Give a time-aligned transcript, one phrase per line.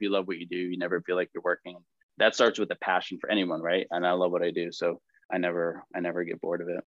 [0.00, 1.76] you love what you do, you never feel like you're working.
[2.18, 3.86] That starts with a passion for anyone, right?
[3.90, 4.72] And I love what I do.
[4.72, 5.00] So
[5.32, 6.84] I never, I never get bored of it.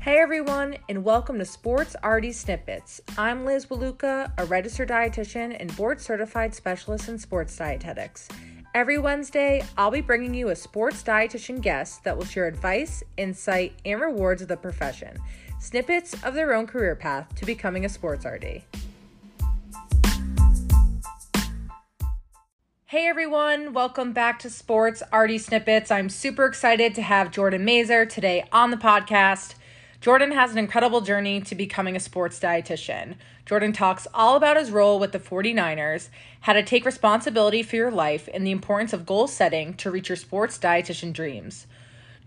[0.00, 3.00] Hey everyone, and welcome to Sports RD Snippets.
[3.18, 8.26] I'm Liz Waluka, a registered dietitian and board certified specialist in sports dietetics.
[8.74, 13.74] Every Wednesday, I'll be bringing you a sports dietitian guest that will share advice, insight,
[13.84, 15.18] and rewards of the profession,
[15.58, 18.62] snippets of their own career path to becoming a sports RD.
[22.86, 25.90] Hey everyone, welcome back to Sports RD Snippets.
[25.90, 29.56] I'm super excited to have Jordan Mazur today on the podcast.
[30.00, 33.16] Jordan has an incredible journey to becoming a sports dietitian.
[33.44, 36.08] Jordan talks all about his role with the 49ers,
[36.40, 40.08] how to take responsibility for your life, and the importance of goal setting to reach
[40.08, 41.66] your sports dietitian dreams.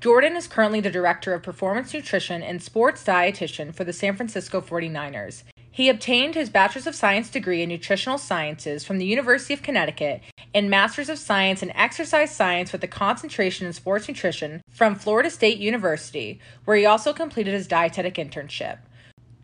[0.02, 4.60] Jordan is currently the director of performance nutrition and sports dietitian for the San Francisco
[4.60, 5.44] 49ers.
[5.70, 10.22] He obtained his Bachelor's of Science degree in Nutritional Sciences from the University of Connecticut
[10.56, 15.30] and Master's of Science in Exercise Science with a concentration in sports nutrition from Florida
[15.30, 18.80] State University, where he also completed his dietetic internship.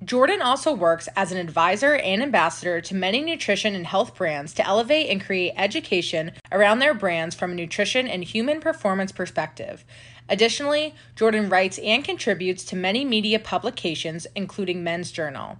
[0.03, 4.65] Jordan also works as an advisor and ambassador to many nutrition and health brands to
[4.65, 9.83] elevate and create education around their brands from a nutrition and human performance perspective.
[10.29, 15.57] Additionally, Jordan writes and contributes to many media publications, including Men's Journal.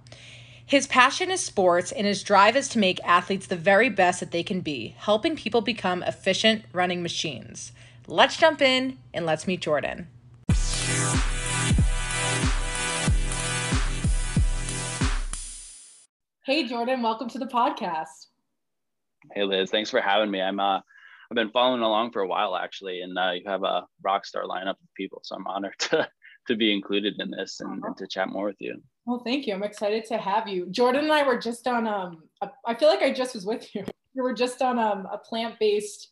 [0.64, 4.30] His passion is sports, and his drive is to make athletes the very best that
[4.30, 7.72] they can be, helping people become efficient running machines.
[8.06, 10.08] Let's jump in and let's meet Jordan.
[16.44, 18.26] Hey, Jordan, welcome to the podcast.
[19.34, 20.42] Hey, Liz, thanks for having me.
[20.42, 20.80] I'm uh,
[21.30, 24.44] I've been following along for a while actually, and uh, you have a rock star
[24.44, 26.08] lineup of people, so I'm honored to
[26.48, 28.82] to be included in this and, and to chat more with you.
[29.06, 29.54] Well, thank you.
[29.54, 30.66] I'm excited to have you.
[30.70, 33.74] Jordan and I were just on, um, a, I feel like I just was with
[33.74, 33.84] you.
[34.14, 36.08] We were just on um, a plant-based,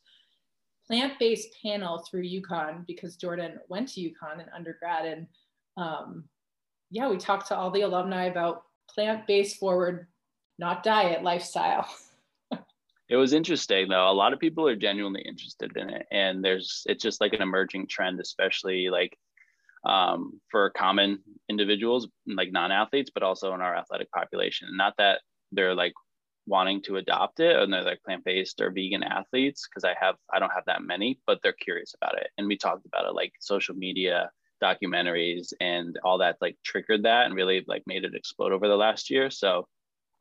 [0.86, 5.06] plant-based panel through UConn because Jordan went to UConn in undergrad.
[5.06, 5.26] And
[5.76, 6.24] um,
[6.92, 10.06] yeah, we talked to all the alumni about plant-based forward,
[10.56, 11.88] not diet lifestyle.
[13.08, 14.10] it was interesting though.
[14.10, 16.06] A lot of people are genuinely interested in it.
[16.10, 19.16] And there's, it's just like an emerging trend, especially like
[19.86, 25.20] um, for common individuals like non-athletes but also in our athletic population not that
[25.52, 25.92] they're like
[26.46, 30.40] wanting to adopt it and they're like plant-based or vegan athletes because i have i
[30.40, 33.32] don't have that many but they're curious about it and we talked about it like
[33.40, 34.28] social media
[34.62, 38.76] documentaries and all that like triggered that and really like made it explode over the
[38.76, 39.68] last year so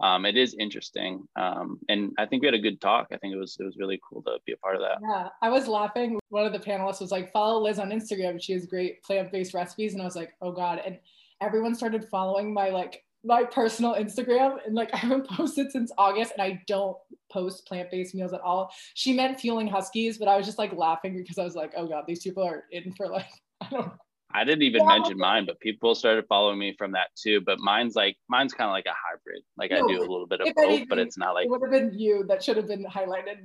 [0.02, 1.28] um, it is interesting.
[1.36, 3.08] Um, and I think we had a good talk.
[3.12, 4.98] I think it was it was really cool to be a part of that.
[5.02, 6.20] Yeah, I was laughing.
[6.30, 8.42] One of the panelists was like, "Follow Liz on Instagram.
[8.42, 11.00] She has great plant-based recipes." And I was like, "Oh God!" And
[11.42, 16.34] everyone started following my like my personal Instagram, and like I haven't posted since August,
[16.34, 16.98] and I don't
[17.32, 18.72] post plant-based meals at all.
[18.96, 21.88] She meant fueling huskies, but I was just like laughing because I was like, "Oh
[21.88, 23.30] God, these people are in for like
[23.62, 23.94] I don't."
[24.36, 24.98] I didn't even yeah.
[24.98, 27.40] mention mine, but people started following me from that too.
[27.46, 29.42] But mine's like mine's kind of like a hybrid.
[29.58, 31.52] Like no, I do a little bit of both, anything, but it's not like it
[31.52, 33.38] would have been you that should have been highlighted.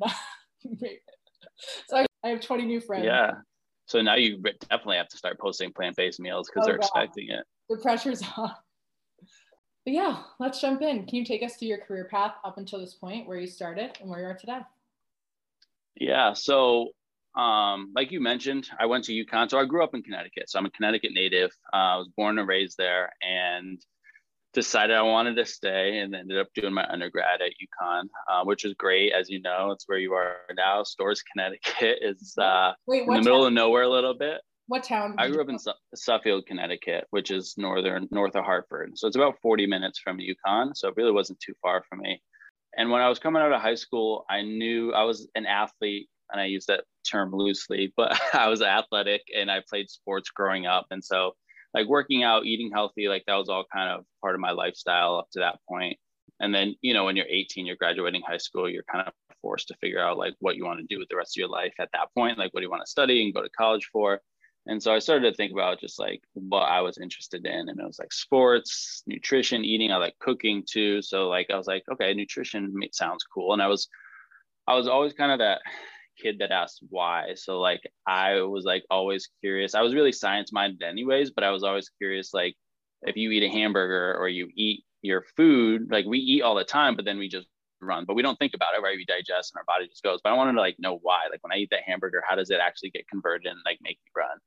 [1.86, 3.04] so I, I, have 20 new friends.
[3.04, 3.32] Yeah.
[3.86, 6.84] So now you definitely have to start posting plant-based meals because oh, they're God.
[6.84, 7.44] expecting it.
[7.68, 8.52] The pressure's on.
[9.84, 11.06] But yeah, let's jump in.
[11.06, 13.96] Can you take us through your career path up until this point, where you started
[14.00, 14.60] and where you are today?
[15.96, 16.32] Yeah.
[16.32, 16.90] So
[17.36, 19.50] um, like you mentioned, I went to UConn.
[19.50, 20.50] So I grew up in Connecticut.
[20.50, 21.50] So I'm a Connecticut native.
[21.72, 23.80] Uh, I was born and raised there and
[24.52, 28.64] decided I wanted to stay and ended up doing my undergrad at UConn, uh, which
[28.64, 29.12] is great.
[29.12, 30.82] As you know, it's where you are now.
[30.82, 34.40] Storrs, Connecticut is uh, Wait, in the middle of nowhere a little bit.
[34.66, 35.16] What town?
[35.18, 38.92] I grew up in Su- Suffield, Connecticut, which is northern north of Hartford.
[38.96, 40.76] So it's about 40 minutes from UConn.
[40.76, 42.22] So it really wasn't too far from me.
[42.76, 46.08] And when I was coming out of high school, I knew I was an athlete
[46.32, 50.66] and I use that term loosely, but I was athletic and I played sports growing
[50.66, 50.86] up.
[50.90, 51.32] And so
[51.74, 55.16] like working out, eating healthy, like that was all kind of part of my lifestyle
[55.16, 55.98] up to that point.
[56.40, 59.12] And then, you know, when you're 18, you're graduating high school, you're kind of
[59.42, 61.48] forced to figure out like what you want to do with the rest of your
[61.48, 62.38] life at that point.
[62.38, 64.20] Like, what do you want to study and go to college for?
[64.66, 67.68] And so I started to think about just like what I was interested in.
[67.68, 69.90] And it was like sports, nutrition, eating.
[69.90, 71.02] I like cooking too.
[71.02, 73.52] So like I was like, okay, nutrition sounds cool.
[73.52, 73.88] And I was
[74.66, 75.62] I was always kind of that
[76.20, 77.34] kid that asked why.
[77.34, 79.74] So like I was like always curious.
[79.74, 82.54] I was really science minded anyways, but I was always curious like
[83.02, 86.64] if you eat a hamburger or you eat your food, like we eat all the
[86.64, 87.46] time, but then we just
[87.80, 88.96] run, but we don't think about it, right?
[88.96, 90.20] We digest and our body just goes.
[90.22, 91.20] But I wanted to like know why.
[91.30, 93.98] Like when I eat that hamburger, how does it actually get converted and like make
[94.04, 94.38] me run?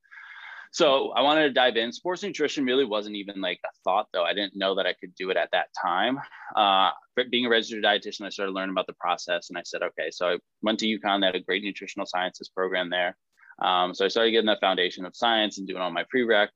[0.74, 1.92] So I wanted to dive in.
[1.92, 4.24] Sports nutrition really wasn't even like a thought, though.
[4.24, 6.18] I didn't know that I could do it at that time.
[6.56, 6.90] Uh,
[7.30, 10.10] being a registered dietitian, I started learning about the process, and I said, okay.
[10.10, 11.20] So I went to UConn.
[11.20, 13.16] They had a great nutritional sciences program there.
[13.62, 16.48] Um, so I started getting the foundation of science and doing all my prereq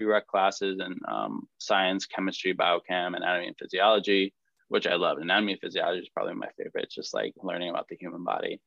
[0.00, 4.32] prereq classes and um, science, chemistry, biochem, anatomy, and physiology,
[4.68, 5.18] which I love.
[5.18, 6.84] Anatomy and physiology is probably my favorite.
[6.84, 8.60] It's just like learning about the human body.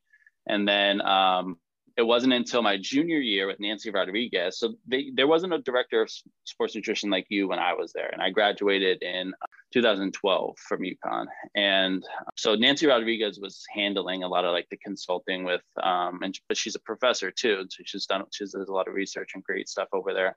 [0.46, 1.56] And then um,
[1.96, 4.58] it wasn't until my junior year with Nancy Rodriguez.
[4.58, 6.10] So they, there wasn't a director of
[6.44, 8.08] sports nutrition like you when I was there.
[8.12, 9.32] And I graduated in
[9.72, 11.26] 2012 from UConn.
[11.54, 12.04] And
[12.36, 16.56] so Nancy Rodriguez was handling a lot of like the consulting with, um, and but
[16.56, 17.66] she's a professor too.
[17.68, 20.36] So she's done, she does a lot of research and great stuff over there.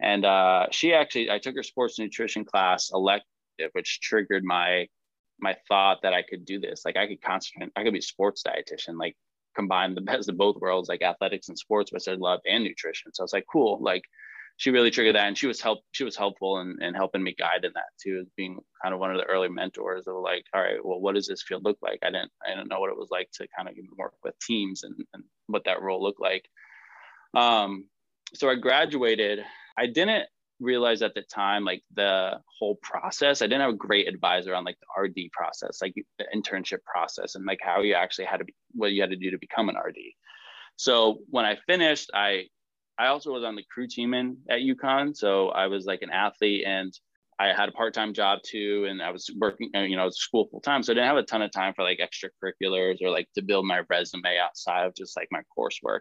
[0.00, 4.88] And uh, she actually, I took her sports nutrition class elective, which triggered my
[5.38, 6.82] my thought that I could do this.
[6.84, 8.96] Like I could concentrate, I could be a sports dietitian.
[8.96, 9.16] Like
[9.54, 13.12] combine the best of both worlds, like athletics and sports, which I love, and nutrition.
[13.12, 13.78] So I was like, cool.
[13.80, 14.02] Like
[14.56, 15.80] she really triggered that, and she was help.
[15.92, 19.10] She was helpful in, in helping me guide in that too, being kind of one
[19.10, 21.98] of the early mentors of like, all right, well, what does this field look like?
[22.02, 24.82] I didn't, I didn't know what it was like to kind of work with teams
[24.82, 26.48] and, and what that role looked like.
[27.34, 27.86] Um,
[28.34, 29.40] so I graduated.
[29.76, 30.26] I didn't
[30.62, 34.64] realized at the time like the whole process i didn't have a great advisor on
[34.64, 38.44] like the rd process like the internship process and like how you actually had to
[38.44, 39.96] be what you had to do to become an rd
[40.76, 42.44] so when i finished i
[42.98, 46.10] i also was on the crew team in at UConn so i was like an
[46.10, 46.92] athlete and
[47.40, 50.82] i had a part-time job too and i was working uh, you know school full-time
[50.82, 53.66] so i didn't have a ton of time for like extracurriculars or like to build
[53.66, 56.00] my resume outside of just like my coursework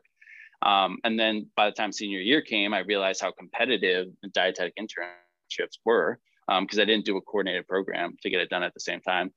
[0.61, 5.79] um, and then by the time senior year came, I realized how competitive dietetic internships
[5.85, 8.79] were because um, I didn't do a coordinated program to get it done at the
[8.79, 9.31] same time.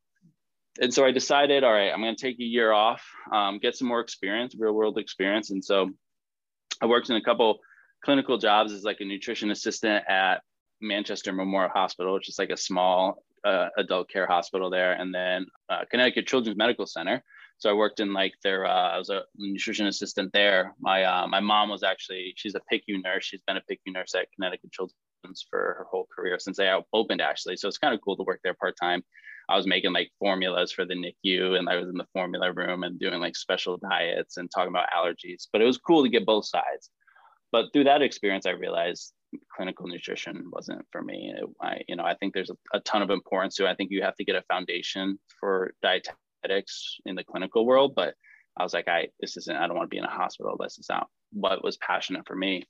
[0.81, 3.77] And so I decided, all right, I'm going to take a year off, um, get
[3.77, 5.51] some more experience, real world experience.
[5.51, 5.91] And so
[6.83, 7.61] I worked in a couple
[8.05, 10.43] clinical jobs as like a nutrition assistant at
[10.81, 15.47] Manchester Memorial Hospital, which is like a small uh, adult care hospital there, and then
[15.69, 17.23] uh, Connecticut Children's Medical Center,
[17.65, 20.75] so I worked in like their, uh, I was a nutrition assistant there.
[20.79, 23.25] My uh, my mom was actually, she's a PICU nurse.
[23.25, 27.23] She's been a PICU nurse at Connecticut Children's for her whole career since they opened
[27.23, 27.57] actually.
[27.57, 29.03] So it's kind of cool to work there part time.
[29.49, 32.83] I was making like formulas for the NICU and I was in the formula room
[32.83, 35.49] and doing like special diets and talking about allergies.
[35.51, 36.91] But it was cool to get both sides.
[37.51, 39.15] But through that experience, I realized
[39.57, 41.33] clinical nutrition wasn't for me.
[41.35, 43.65] It, I, you know, I think there's a, a ton of importance to.
[43.65, 43.71] It.
[43.71, 45.73] I think you have to get a foundation for
[47.07, 48.15] in the clinical world, but
[48.57, 49.57] I was like, I this isn't.
[49.57, 50.57] I don't want to be in a hospital.
[50.61, 52.65] This is not what was passionate for me.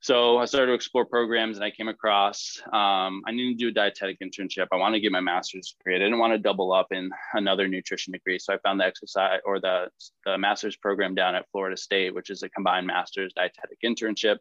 [0.00, 2.60] So I started to explore programs, and I came across.
[2.66, 4.66] Um, I needed to do a dietetic internship.
[4.70, 5.96] I wanted to get my master's degree.
[5.96, 9.40] I didn't want to double up in another nutrition degree, so I found the exercise
[9.46, 9.88] or the,
[10.26, 14.36] the master's program down at Florida State, which is a combined master's dietetic internship,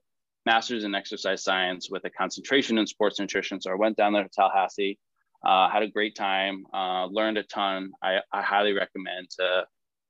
[0.46, 3.62] master's in exercise science with a concentration in sports nutrition.
[3.62, 5.00] So I went down there to Tallahassee
[5.44, 7.92] uh, had a great time, uh, learned a ton.
[8.02, 9.66] I, I highly recommend to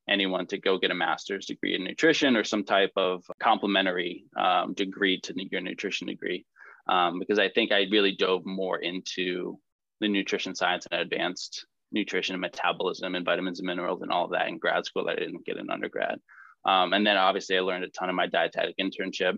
[0.08, 4.74] anyone to go get a master's degree in nutrition or some type of complementary um,
[4.74, 6.46] degree to your nutrition degree.
[6.90, 9.58] Um, because I think I really dove more into
[10.02, 14.32] the nutrition science and advanced nutrition and metabolism and vitamins and minerals and all of
[14.32, 16.20] that in grad school that I didn't get in undergrad.
[16.66, 19.38] Um, and then obviously I learned a ton of my dietetic internship.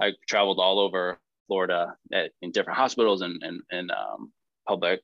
[0.00, 4.32] I traveled all over Florida at, in different hospitals and, and, and um,
[4.66, 5.00] public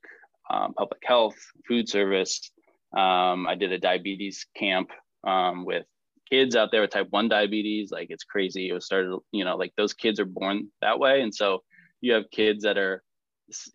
[0.50, 2.50] um, public health, food service.
[2.96, 4.90] Um, I did a diabetes camp
[5.24, 5.86] um, with
[6.30, 7.90] kids out there with type 1 diabetes.
[7.90, 8.68] Like it's crazy.
[8.68, 11.22] It was started, you know, like those kids are born that way.
[11.22, 11.62] And so
[12.00, 13.02] you have kids that are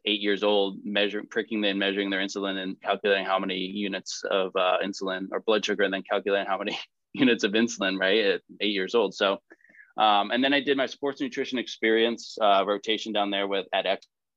[0.06, 4.56] eight years old measuring, pricking them, measuring their insulin and calculating how many units of
[4.56, 6.78] uh, insulin or blood sugar and then calculating how many
[7.14, 9.14] units of insulin, right, at eight years old.
[9.14, 9.38] So,
[9.98, 13.86] um, and then I did my sports nutrition experience uh, rotation down there with at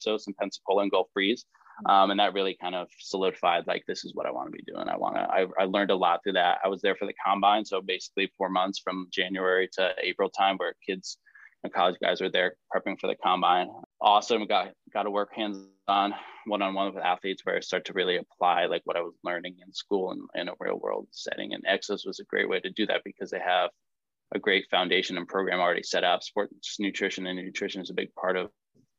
[0.00, 1.44] Exos in Pensacola and Gulf Breeze.
[1.88, 4.64] Um, and that really kind of solidified like this is what I want to be
[4.66, 4.88] doing.
[4.88, 5.22] I want to.
[5.22, 6.58] I, I learned a lot through that.
[6.62, 10.56] I was there for the combine, so basically four months from January to April time,
[10.58, 11.16] where kids
[11.64, 13.68] and college guys were there prepping for the combine.
[14.00, 14.46] Awesome.
[14.46, 16.14] Got got to work hands on,
[16.46, 19.14] one on one with athletes, where I start to really apply like what I was
[19.24, 21.54] learning in school and in a real world setting.
[21.54, 23.70] And Exos was a great way to do that because they have
[24.34, 26.22] a great foundation and program already set up.
[26.22, 28.50] Sports nutrition and nutrition is a big part of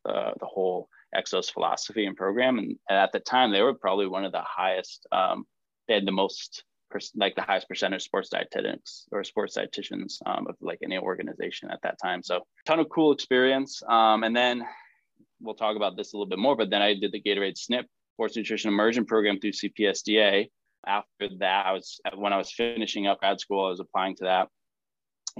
[0.05, 2.57] the whole Exos philosophy and program.
[2.57, 5.05] And at the time, they were probably one of the highest.
[5.11, 5.45] Um,
[5.87, 6.63] they had the most,
[7.15, 11.81] like the highest percentage sports dietetics or sports dietitians um, of like any organization at
[11.83, 12.23] that time.
[12.23, 13.81] So ton of cool experience.
[13.87, 14.65] Um, and then
[15.41, 16.55] we'll talk about this a little bit more.
[16.55, 20.49] But then I did the Gatorade SNP Sports Nutrition Immersion Program through CPSDA.
[20.87, 24.23] After that, I was when I was finishing up grad school, I was applying to
[24.23, 24.47] that.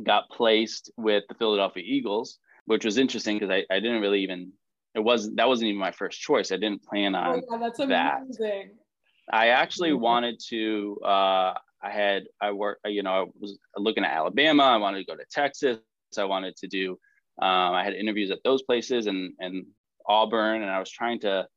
[0.03, 4.51] got placed with the Philadelphia Eagles which was interesting because I, I didn't really even
[4.93, 6.51] it wasn't that wasn't even my first choice.
[6.51, 8.37] I didn't plan on oh, yeah, that's amazing.
[8.39, 9.35] that.
[9.35, 11.53] I actually wanted to uh
[11.83, 15.15] I had I worked you know I was looking at Alabama, I wanted to go
[15.15, 15.79] to Texas,
[16.17, 16.97] I wanted to do
[17.41, 19.65] um, I had interviews at those places and and
[20.07, 21.47] Auburn and I was trying to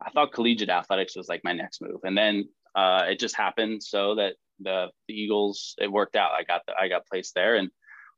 [0.00, 2.00] I thought collegiate athletics was like my next move.
[2.04, 6.32] And then uh, it just happened so that the, the Eagles it worked out.
[6.32, 7.70] I got the, I got placed there and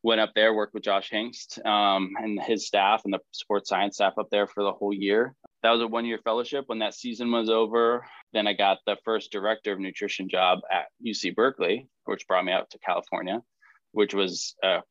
[0.03, 3.97] went up there, worked with Josh Hingst um, and his staff and the sports science
[3.97, 5.35] staff up there for the whole year.
[5.63, 6.65] That was a one year fellowship.
[6.69, 10.87] When that season was over, then I got the first director of nutrition job at
[11.05, 13.43] UC Berkeley, which brought me out to California,
[13.93, 14.83] which was a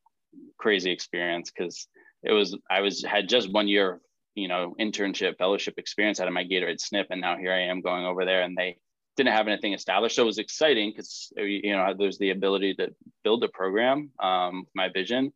[0.58, 1.88] crazy experience because
[2.24, 4.02] it was I was had just one year
[4.36, 7.82] you know internship fellowship experience out of my Gatorade SNP, and now here I am
[7.82, 8.78] going over there, and they
[9.17, 10.15] didn't have anything established.
[10.15, 12.93] So it was exciting because you know there's the ability to
[13.24, 15.33] build a program, um, my vision.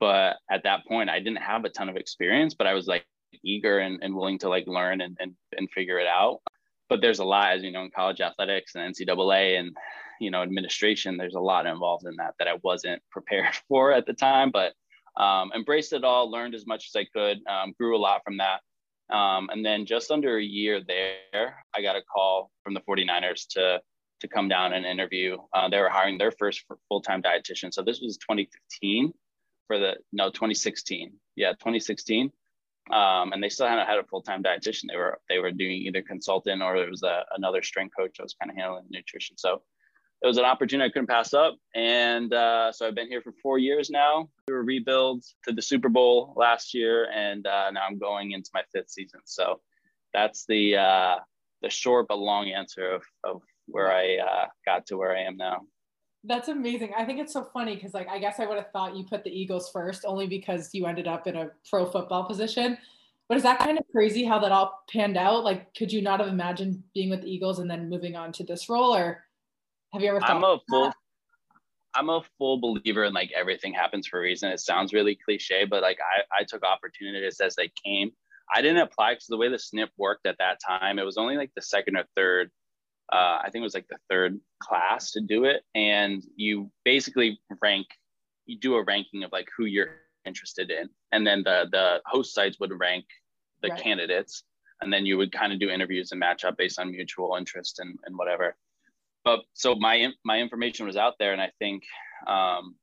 [0.00, 3.04] But at that point, I didn't have a ton of experience, but I was like
[3.44, 6.40] eager and, and willing to like learn and, and and figure it out.
[6.88, 9.76] But there's a lot, as you know, in college athletics and NCAA and
[10.20, 11.16] you know administration.
[11.16, 14.72] There's a lot involved in that that I wasn't prepared for at the time, but
[15.20, 18.36] um, embraced it all, learned as much as I could, um, grew a lot from
[18.36, 18.60] that.
[19.10, 23.46] Um, and then just under a year there, I got a call from the 49ers
[23.50, 23.80] to
[24.20, 25.38] to come down and interview.
[25.52, 27.72] Uh, they were hiring their first full time dietitian.
[27.72, 29.12] So this was 2015
[29.66, 31.12] for the no 2016.
[31.36, 32.32] Yeah, 2016.
[32.90, 34.84] Um, and they still hadn't had a full time dietitian.
[34.88, 38.24] They were they were doing either consultant or there was a, another strength coach that
[38.24, 39.36] was kind of handling nutrition.
[39.36, 39.62] So
[40.22, 41.56] it was an opportunity I couldn't pass up.
[41.74, 44.28] And uh, so I've been here for four years now.
[44.48, 48.50] We were rebuild to the Super Bowl last year, and uh, now I'm going into
[48.52, 49.20] my fifth season.
[49.24, 49.60] So
[50.12, 51.16] that's the uh,
[51.62, 55.36] the short but long answer of, of where I uh, got to where I am
[55.36, 55.60] now.
[56.24, 56.92] That's amazing.
[56.98, 59.22] I think it's so funny because, like, I guess I would have thought you put
[59.22, 62.76] the Eagles first only because you ended up in a pro football position.
[63.28, 65.44] But is that kind of crazy how that all panned out?
[65.44, 68.44] Like, could you not have imagined being with the Eagles and then moving on to
[68.44, 69.22] this role, or
[69.92, 70.92] have you ever thought I'm a full
[71.94, 74.50] I'm a full believer in like everything happens for a reason.
[74.50, 78.12] It sounds really cliche, but like I, I took opportunities as they came.
[78.54, 81.36] I didn't apply because the way the SNP worked at that time, it was only
[81.36, 82.50] like the second or third,
[83.12, 85.62] uh, I think it was like the third class to do it.
[85.74, 87.86] And you basically rank,
[88.46, 90.88] you do a ranking of like who you're interested in.
[91.12, 93.06] And then the the host sites would rank
[93.62, 93.82] the right.
[93.82, 94.44] candidates.
[94.80, 97.80] And then you would kind of do interviews and match up based on mutual interest
[97.80, 98.54] and, and whatever
[99.28, 101.82] but so my my information was out there, and I think
[102.26, 102.76] um,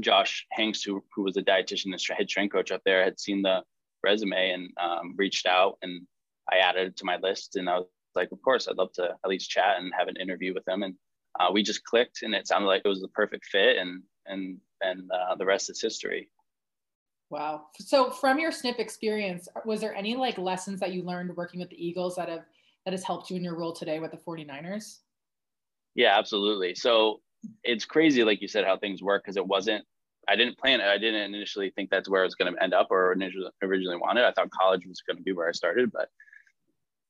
[0.00, 3.42] Josh Hingst, who who was a dietitian and head strength coach up there, had seen
[3.42, 3.60] the
[4.02, 6.06] resume and um, reached out, and
[6.50, 9.10] I added it to my list, and I was like, of course, I'd love to
[9.22, 10.94] at least chat and have an interview with them, and
[11.38, 14.56] uh, we just clicked, and it sounded like it was the perfect fit, and and
[14.80, 16.30] and uh, the rest is history.
[17.28, 17.66] Wow.
[17.78, 21.68] So from your SNP experience, was there any like lessons that you learned working with
[21.68, 22.46] the Eagles that have
[22.86, 25.00] that has helped you in your role today with the 49ers?
[25.94, 26.74] Yeah, absolutely.
[26.74, 27.20] So
[27.64, 29.84] it's crazy, like you said, how things work because it wasn't.
[30.28, 30.86] I didn't plan it.
[30.86, 33.96] I didn't initially think that's where I was going to end up or initially originally
[33.96, 34.24] wanted.
[34.24, 36.08] I thought college was going to be where I started, but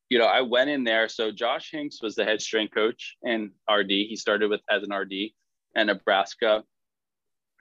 [0.08, 1.08] you know, I went in there.
[1.08, 3.90] So Josh Hingst was the head strength coach and RD.
[3.90, 5.32] He started with as an RD
[5.76, 6.64] and Nebraska,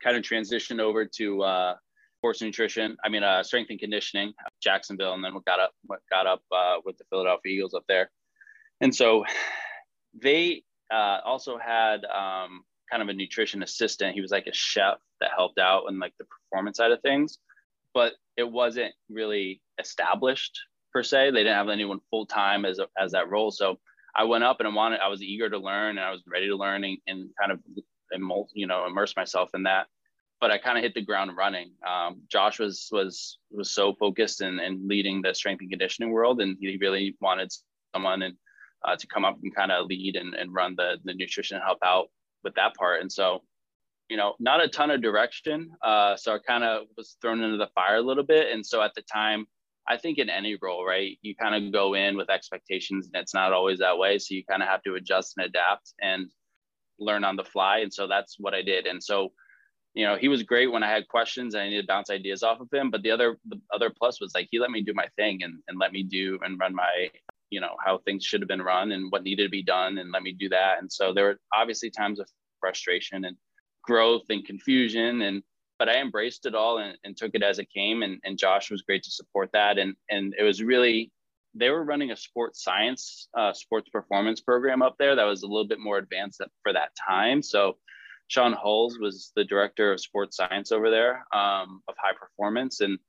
[0.04, 1.76] kind of transitioned over to uh,
[2.18, 2.98] sports nutrition.
[3.04, 5.72] I mean, uh, strength and conditioning, Jacksonville, and then we got up,
[6.10, 8.10] got up uh, with the Philadelphia Eagles up there.
[8.82, 9.26] And so
[10.20, 14.16] they uh, also had um, kind of a nutrition assistant.
[14.16, 17.38] He was like a chef that helped out in like the performance side of things,
[17.94, 20.60] but it wasn't really established
[20.94, 21.32] per se.
[21.32, 23.52] They didn't have anyone full time as a, as that role.
[23.52, 23.80] So
[24.16, 25.00] I went up and I wanted.
[25.00, 27.60] I was eager to learn and I was ready to learn and, and kind of
[28.54, 29.88] you know immerse myself in that.
[30.42, 31.72] But I kind of hit the ground running.
[31.88, 36.42] Um, Josh was was was so focused and and leading the strength and conditioning world,
[36.42, 37.52] and he really wanted
[37.94, 38.36] someone and
[38.86, 41.64] uh, to come up and kind of lead and, and run the, the nutrition and
[41.64, 42.08] help out
[42.44, 43.02] with that part.
[43.02, 43.44] And so,
[44.10, 45.72] you know, not a ton of direction.
[45.84, 48.52] Uh, so I kind of was thrown into the fire a little bit.
[48.52, 49.46] And so at the time,
[49.88, 53.34] I think in any role, right, you kind of go in with expectations and it's
[53.34, 54.20] not always that way.
[54.20, 56.30] So you kind of have to adjust and adapt and
[57.00, 57.80] learn on the fly.
[57.80, 58.86] And so that's what I did.
[58.86, 59.32] And so,
[59.96, 62.44] you know, he was great when I had questions and I needed to bounce ideas
[62.44, 62.92] off of him.
[62.92, 65.56] But the other, the other plus was like he let me do my thing and,
[65.68, 67.10] and let me do and run my
[67.50, 70.12] you know how things should have been run and what needed to be done and
[70.12, 70.80] let me do that.
[70.80, 72.30] And so there were obviously times of
[72.60, 73.38] frustration and
[73.84, 75.42] growth and confusion and
[75.80, 78.04] but i embraced it all and, and took it as it came.
[78.04, 79.78] And, and josh was great to support that.
[79.78, 81.12] And and it was really
[81.56, 85.48] they were running a sports science uh, sports performance program up there that was a
[85.48, 87.42] little bit more advanced for that time.
[87.42, 87.78] So
[88.30, 92.80] Shaun Huls was the director of sports science over there um, of high performance.
[92.82, 93.00] And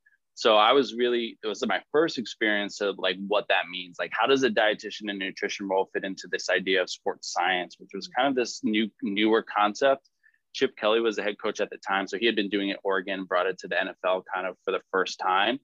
[0.40, 3.96] so I was really, it was my first experience of like what that means.
[3.98, 7.76] Like, how does a dietitian and nutrition role fit into this idea of sports science,
[7.78, 10.08] which was kind of this new, newer concept.
[10.54, 12.06] Chip Kelly was the head coach at the time.
[12.06, 14.70] So he had been doing it Oregon, brought it to the NFL kind of for
[14.70, 15.60] the first time.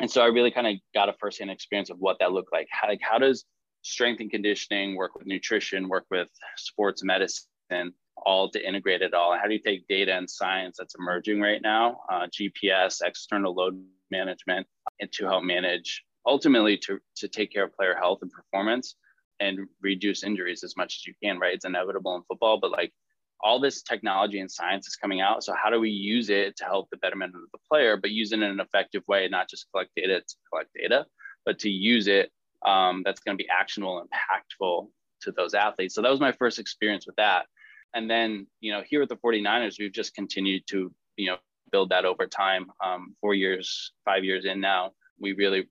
[0.00, 2.68] And so I really kind of got a firsthand experience of what that looked like.
[2.70, 3.44] How, like, how does
[3.82, 9.36] strength and conditioning work with nutrition, work with sports medicine, all to integrate it all?
[9.36, 13.80] How do you take data and science that's emerging right now, uh, GPS, external load
[14.10, 14.66] management,
[15.00, 18.96] and to help manage ultimately to, to take care of player health and performance
[19.40, 21.54] and reduce injuries as much as you can, right?
[21.54, 22.92] It's inevitable in football, but like
[23.42, 25.42] all this technology and science is coming out.
[25.42, 28.32] So how do we use it to help the betterment of the player, but use
[28.32, 31.06] it in an effective way, not just collect data to collect data,
[31.46, 32.30] but to use it
[32.66, 34.88] um, that's going to be actionable, and impactful
[35.22, 35.94] to those athletes.
[35.94, 37.46] So that was my first experience with that.
[37.94, 41.36] And then, you know, here at the 49ers, we've just continued to, you know,
[41.72, 42.66] build that over time.
[42.84, 45.68] Um, four years, five years in now, we really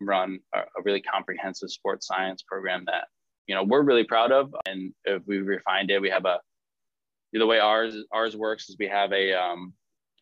[0.00, 3.08] run a, a, really comprehensive sports science program that,
[3.46, 4.54] you know, we're really proud of.
[4.66, 6.40] And if we refined it, we have a,
[7.32, 9.74] the way ours ours works is we have a um,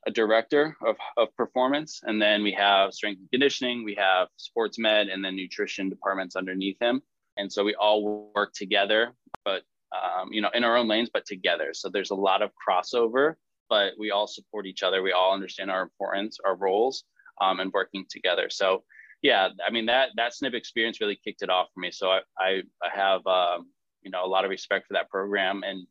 [0.06, 4.78] a director of, of performance and then we have strength and conditioning we have sports
[4.78, 7.00] med and then nutrition departments underneath him
[7.36, 9.12] and so we all work together
[9.44, 11.70] but um, you know, in our own lanes, but together.
[11.72, 13.34] So there's a lot of crossover,
[13.68, 15.02] but we all support each other.
[15.02, 17.04] We all understand our importance, our roles,
[17.40, 18.48] um, and working together.
[18.50, 18.84] So
[19.22, 21.90] yeah, I mean that that snip experience really kicked it off for me.
[21.90, 23.66] So I I, I have um,
[24.02, 25.86] you know a lot of respect for that program, and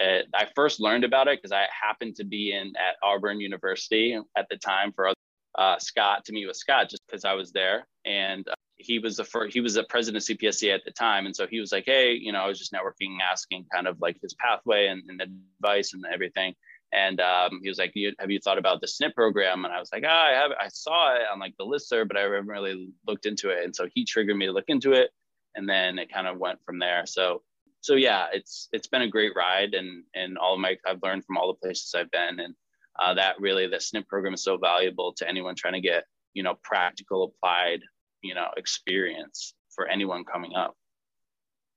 [0.00, 4.18] uh, I first learned about it because I happened to be in at Auburn University
[4.36, 5.12] at the time for
[5.58, 9.16] uh, Scott to meet with Scott just because I was there, and uh, he was
[9.16, 11.26] the first, he was the president of CPSC at the time.
[11.26, 14.00] And so he was like, Hey, you know, I was just networking, asking kind of
[14.00, 16.54] like his pathway and, and advice and everything.
[16.92, 19.64] And um, he was like, have you thought about the SNP program?
[19.64, 22.18] And I was like, oh, I have, I saw it on like the listserv, but
[22.18, 23.64] I haven't really looked into it.
[23.64, 25.10] And so he triggered me to look into it.
[25.54, 27.04] And then it kind of went from there.
[27.06, 27.42] So,
[27.80, 31.38] so yeah, it's, it's been a great ride and, and all my, I've learned from
[31.38, 32.40] all the places I've been.
[32.40, 32.54] And
[33.00, 36.04] uh, that really, the SNP program is so valuable to anyone trying to get,
[36.34, 37.80] you know, practical applied
[38.22, 40.76] you know experience for anyone coming up.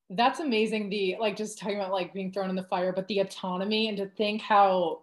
[0.09, 3.19] That's amazing the like just talking about like being thrown in the fire but the
[3.19, 5.01] autonomy and to think how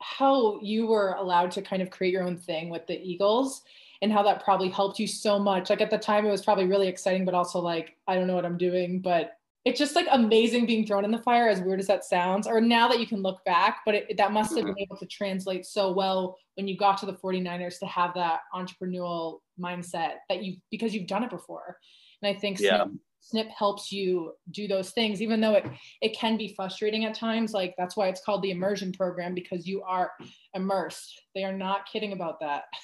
[0.00, 3.62] how you were allowed to kind of create your own thing with the eagles
[4.02, 5.70] and how that probably helped you so much.
[5.70, 8.34] Like at the time it was probably really exciting but also like i don't know
[8.34, 9.35] what i'm doing but
[9.66, 12.60] it's just like amazing being thrown in the fire as weird as that sounds or
[12.60, 14.82] now that you can look back but it, that must have been mm-hmm.
[14.82, 19.40] able to translate so well when you got to the 49ers to have that entrepreneurial
[19.60, 21.76] mindset that you because you've done it before
[22.22, 22.84] and i think yeah.
[22.84, 22.88] snip,
[23.20, 25.66] snip helps you do those things even though it
[26.00, 29.66] it can be frustrating at times like that's why it's called the immersion program because
[29.66, 30.12] you are
[30.54, 32.64] immersed they are not kidding about that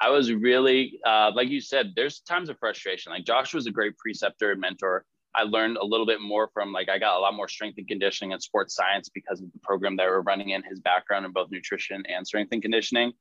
[0.00, 3.12] I was really, uh, like you said, there's times of frustration.
[3.12, 5.04] Like Josh was a great preceptor and mentor
[5.36, 7.86] I learned a little bit more from like I got a lot more strength and
[7.86, 11.32] conditioning and sports science because of the program that we're running in his background in
[11.32, 13.12] both nutrition and strength and conditioning.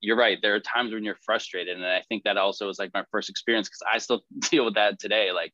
[0.00, 0.38] You're right.
[0.42, 3.30] There are times when you're frustrated, and I think that also was like my first
[3.30, 5.30] experience because I still deal with that today.
[5.30, 5.52] Like,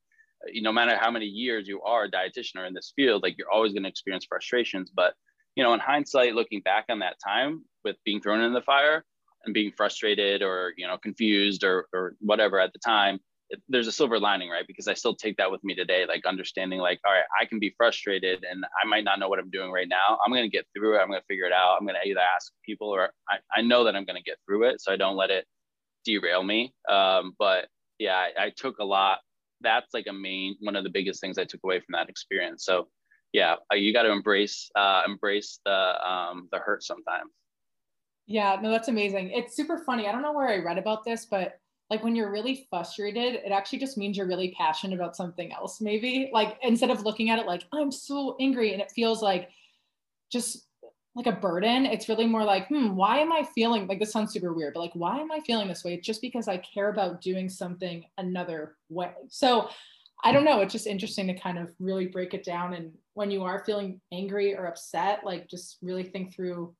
[0.50, 3.37] you no matter how many years you are a dietitian or in this field, like
[3.37, 4.90] you're always going to experience frustrations.
[4.94, 5.14] But
[5.55, 9.05] you know, in hindsight, looking back on that time with being thrown in the fire
[9.44, 13.18] and being frustrated or you know confused or or whatever at the time,
[13.68, 14.66] there's a silver lining, right?
[14.66, 17.59] Because I still take that with me today, like understanding, like, all right, I can
[17.59, 20.18] be frustrated and I might not know what I'm doing right now.
[20.24, 21.00] I'm going to get through it.
[21.00, 21.76] I'm going to figure it out.
[21.78, 24.38] I'm going to either ask people or I, I know that I'm going to get
[24.46, 24.80] through it.
[24.80, 25.44] So I don't let it
[26.04, 26.74] derail me.
[26.88, 29.18] Um, but yeah, I, I took a lot.
[29.61, 32.64] That's like a main, one of the biggest things I took away from that experience.
[32.64, 32.88] So
[33.32, 37.30] yeah, uh, you got to embrace, uh, embrace the, um, the hurt sometimes.
[38.26, 39.30] Yeah, no, that's amazing.
[39.30, 40.09] It's super funny.
[40.09, 43.53] I don't know where I read about this, but like when you're really frustrated, it
[43.53, 46.31] actually just means you're really passionate about something else, maybe.
[46.33, 49.51] Like instead of looking at it like, I'm so angry and it feels like
[50.33, 50.66] just
[51.14, 54.33] like a burden, it's really more like, hmm, why am I feeling like this sounds
[54.33, 55.94] super weird, but like, why am I feeling this way?
[55.94, 59.12] It's just because I care about doing something another way.
[59.29, 59.70] So
[60.25, 60.61] I don't know.
[60.61, 62.75] It's just interesting to kind of really break it down.
[62.75, 66.75] And when you are feeling angry or upset, like just really think through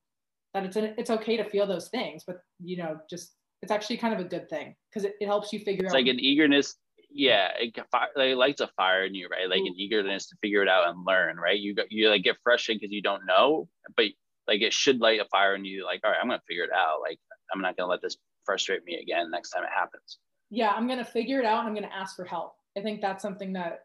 [0.53, 3.33] that it's, it's okay to feel those things, but you know, just
[3.67, 5.97] it's actually kind of a good thing because it, it helps you figure it's out.
[5.97, 6.77] like an eagerness.
[7.11, 7.77] Yeah, it,
[8.17, 9.51] it lights a fire in you, right?
[9.51, 9.67] Like mm.
[9.67, 11.59] an eagerness to figure it out and learn, right?
[11.59, 14.07] You you like get frustrated because you don't know, but
[14.47, 15.85] like it should light a fire in you.
[15.85, 17.01] Like, all right, I'm gonna figure it out.
[17.01, 17.19] Like,
[17.53, 20.19] I'm not gonna let this frustrate me again next time it happens.
[20.49, 22.55] Yeah, I'm gonna figure it out and I'm gonna ask for help.
[22.79, 23.81] I think that's something that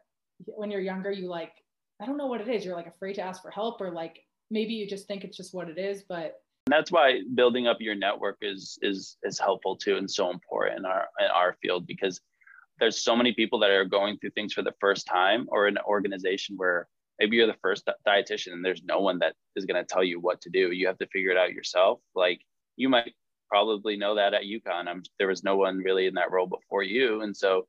[0.46, 1.54] when you're younger, you like,
[2.00, 2.64] I don't know what it is.
[2.64, 5.52] You're like afraid to ask for help or like maybe you just think it's just
[5.52, 9.76] what it is, but and that's why building up your network is is is helpful
[9.76, 12.20] too and so important in our in our field because
[12.78, 15.78] there's so many people that are going through things for the first time or an
[15.86, 19.86] organization where maybe you're the first dietitian and there's no one that is going to
[19.86, 22.40] tell you what to do you have to figure it out yourself like
[22.76, 23.12] you might
[23.52, 24.88] probably know that at UConn.
[24.88, 27.66] I'm, there was no one really in that role before you, and so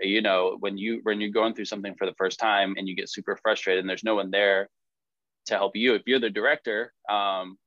[0.00, 2.94] you know when you when you're going through something for the first time and you
[2.94, 4.68] get super frustrated and there's no one there
[5.46, 5.94] to help you.
[5.94, 7.58] If you're the director, um,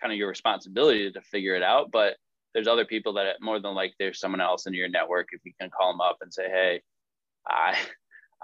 [0.00, 1.90] kind of your responsibility to figure it out.
[1.90, 2.16] But
[2.54, 5.52] there's other people that more than like there's someone else in your network if you
[5.60, 6.82] can call them up and say, hey,
[7.46, 7.76] I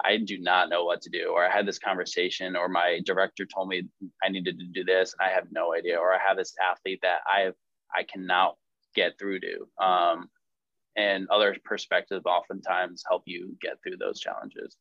[0.03, 3.45] I do not know what to do, or I had this conversation, or my director
[3.45, 3.87] told me
[4.23, 6.99] I needed to do this and I have no idea, or I have this athlete
[7.01, 7.51] that I
[7.95, 8.55] I cannot
[8.95, 9.67] get through to.
[9.83, 10.29] Um,
[10.97, 14.77] and other perspectives oftentimes help you get through those challenges.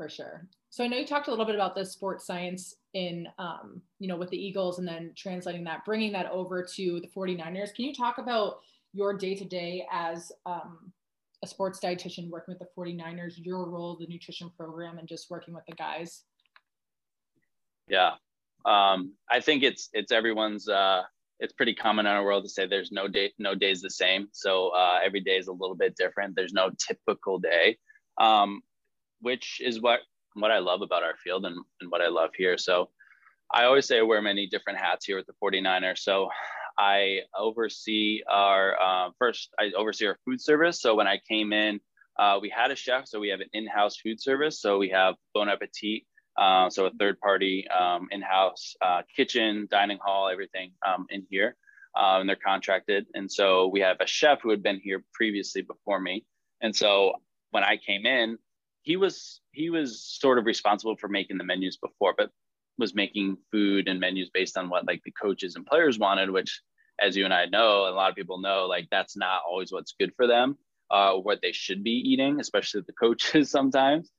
[0.00, 0.48] For sure.
[0.70, 4.08] So I know you talked a little bit about the sports science in, um, you
[4.08, 7.74] know, with the Eagles and then translating that, bringing that over to the 49ers.
[7.74, 8.60] Can you talk about
[8.94, 10.90] your day to day as um,
[11.42, 15.52] a sports dietitian working with the 49ers, your role, the nutrition program, and just working
[15.52, 16.22] with the guys?
[17.86, 18.12] Yeah.
[18.64, 21.02] Um, I think it's, it's everyone's, uh,
[21.40, 24.28] it's pretty common in our world to say there's no day no days the same
[24.32, 27.78] so uh, every day is a little bit different there's no typical day
[28.18, 28.60] um,
[29.20, 30.00] which is what
[30.34, 32.88] what i love about our field and, and what i love here so
[33.52, 36.28] i always say i wear many different hats here with the 49ers so
[36.78, 41.80] i oversee our uh, first i oversee our food service so when i came in
[42.18, 45.14] uh, we had a chef so we have an in-house food service so we have
[45.34, 46.04] bon appetit
[46.40, 51.56] uh, so a third party um, in-house uh, kitchen, dining hall, everything um, in here.
[51.94, 53.06] Um, and they're contracted.
[53.14, 56.24] And so we have a chef who had been here previously before me.
[56.62, 57.14] And so
[57.50, 58.38] when I came in,
[58.82, 62.30] he was he was sort of responsible for making the menus before, but
[62.78, 66.62] was making food and menus based on what like the coaches and players wanted, which
[67.00, 69.72] as you and I know, and a lot of people know, like that's not always
[69.72, 70.56] what's good for them,
[70.90, 74.10] uh, what they should be eating, especially the coaches sometimes.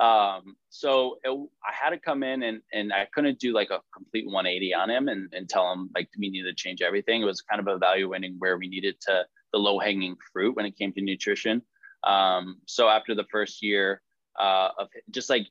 [0.00, 3.80] Um, so it, I had to come in and, and I couldn't do like a
[3.94, 7.20] complete 180 on him and, and tell him like we needed to change everything.
[7.20, 10.78] It was kind of evaluating where we needed to the low hanging fruit when it
[10.78, 11.60] came to nutrition.
[12.04, 14.00] Um, so after the first year
[14.40, 15.46] uh, of just like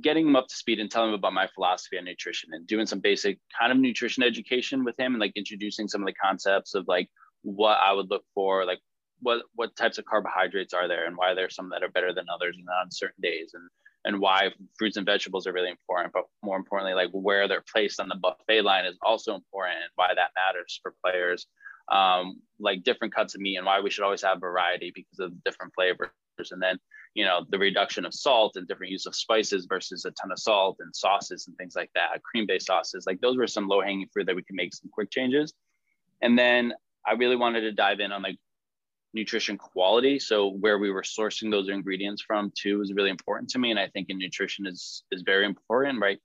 [0.00, 2.86] getting him up to speed and telling him about my philosophy on nutrition and doing
[2.86, 6.74] some basic kind of nutrition education with him and like introducing some of the concepts
[6.74, 7.08] of like
[7.42, 8.80] what I would look for, like
[9.20, 12.26] what what types of carbohydrates are there and why there's some that are better than
[12.32, 13.68] others and on certain days and
[14.06, 18.00] and why fruits and vegetables are really important, but more importantly, like where they're placed
[18.00, 21.46] on the buffet line is also important and why that matters for players.
[21.90, 25.44] Um, like different cuts of meat and why we should always have variety because of
[25.44, 26.10] different flavors.
[26.50, 26.78] And then,
[27.14, 30.38] you know, the reduction of salt and different use of spices versus a ton of
[30.38, 33.04] salt and sauces and things like that, cream based sauces.
[33.06, 35.54] Like those were some low hanging fruit that we can make some quick changes.
[36.22, 36.74] And then
[37.06, 38.38] I really wanted to dive in on like
[39.12, 40.18] nutrition quality.
[40.18, 43.70] So where we were sourcing those ingredients from too was really important to me.
[43.70, 46.18] And I think in nutrition is is very important, right?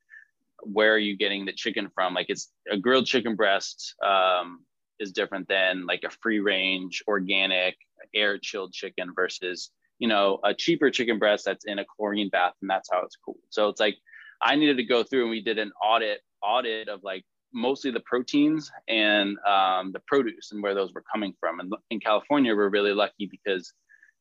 [0.63, 2.13] Where are you getting the chicken from?
[2.15, 4.65] Like it's a grilled chicken breast um,
[4.99, 7.77] is different than like a free range, organic,
[8.13, 12.53] air chilled chicken versus, you know, a cheaper chicken breast that's in a chlorine bath
[12.61, 13.37] and that's how it's cooled.
[13.49, 13.97] So it's like
[14.41, 17.99] I needed to go through and we did an audit audit of like mostly the
[18.01, 21.59] proteins and um, the produce and where those were coming from.
[21.59, 23.73] And in California, we're really lucky because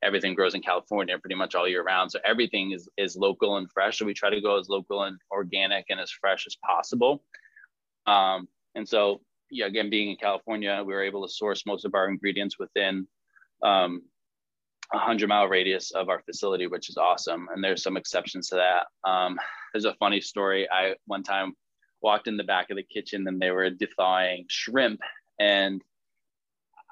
[0.02, 2.10] everything grows in California pretty much all year round.
[2.10, 3.98] So everything is, is local and fresh.
[3.98, 7.22] So we try to go as local and organic and as fresh as possible.
[8.06, 11.94] Um, and so, yeah, again, being in California, we were able to source most of
[11.94, 13.06] our ingredients within
[13.62, 14.02] um,
[14.92, 17.48] a hundred mile radius of our facility, which is awesome.
[17.52, 19.08] And there's some exceptions to that.
[19.08, 19.38] Um,
[19.72, 20.68] there's a funny story.
[20.70, 21.54] I one time
[22.00, 25.00] walked in the back of the kitchen and they were thawing shrimp
[25.40, 25.82] and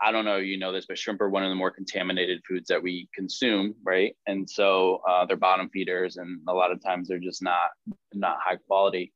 [0.01, 2.69] I don't know, you know this, but shrimp are one of the more contaminated foods
[2.69, 4.15] that we consume, right?
[4.27, 7.71] And so uh, they're bottom feeders, and a lot of times they're just not
[8.13, 9.13] not high quality.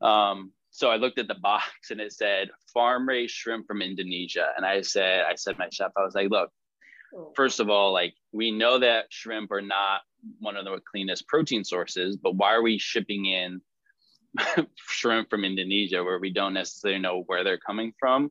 [0.00, 4.48] Um, so I looked at the box and it said farm raised shrimp from Indonesia,
[4.56, 6.50] and I said, I said, my chef, I was like, look.
[7.34, 10.00] First of all, like we know that shrimp are not
[10.38, 13.60] one of the cleanest protein sources, but why are we shipping in
[14.76, 18.30] shrimp from Indonesia where we don't necessarily know where they're coming from.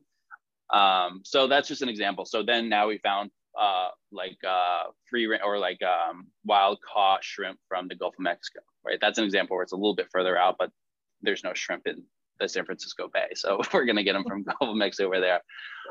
[0.72, 2.24] Um, so that's just an example.
[2.24, 7.58] So then now we found uh, like uh, free or like um, wild caught shrimp
[7.68, 8.98] from the Gulf of Mexico, right?
[9.00, 10.70] That's an example where it's a little bit further out, but
[11.20, 12.02] there's no shrimp in
[12.40, 13.28] the San Francisco Bay.
[13.34, 15.42] So we're going to get them from Gulf of Mexico where they are.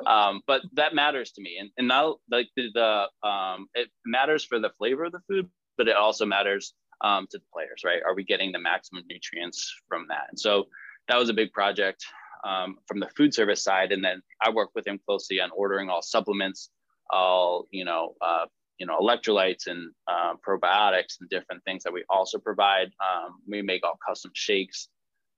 [0.08, 1.58] Um, but that matters to me.
[1.60, 5.50] And, and now like the, the um, it matters for the flavor of the food,
[5.78, 6.74] but it also matters
[7.04, 8.02] um, to the players, right?
[8.06, 10.28] Are we getting the maximum nutrients from that?
[10.30, 10.66] And so
[11.08, 12.06] that was a big project
[12.44, 13.92] um, from the food service side.
[13.92, 16.70] And then I work with him closely on ordering all supplements,
[17.10, 18.46] all, you know, uh,
[18.78, 22.88] you know, electrolytes and uh, probiotics and different things that we also provide.
[23.00, 24.90] Um, we make all custom shakes.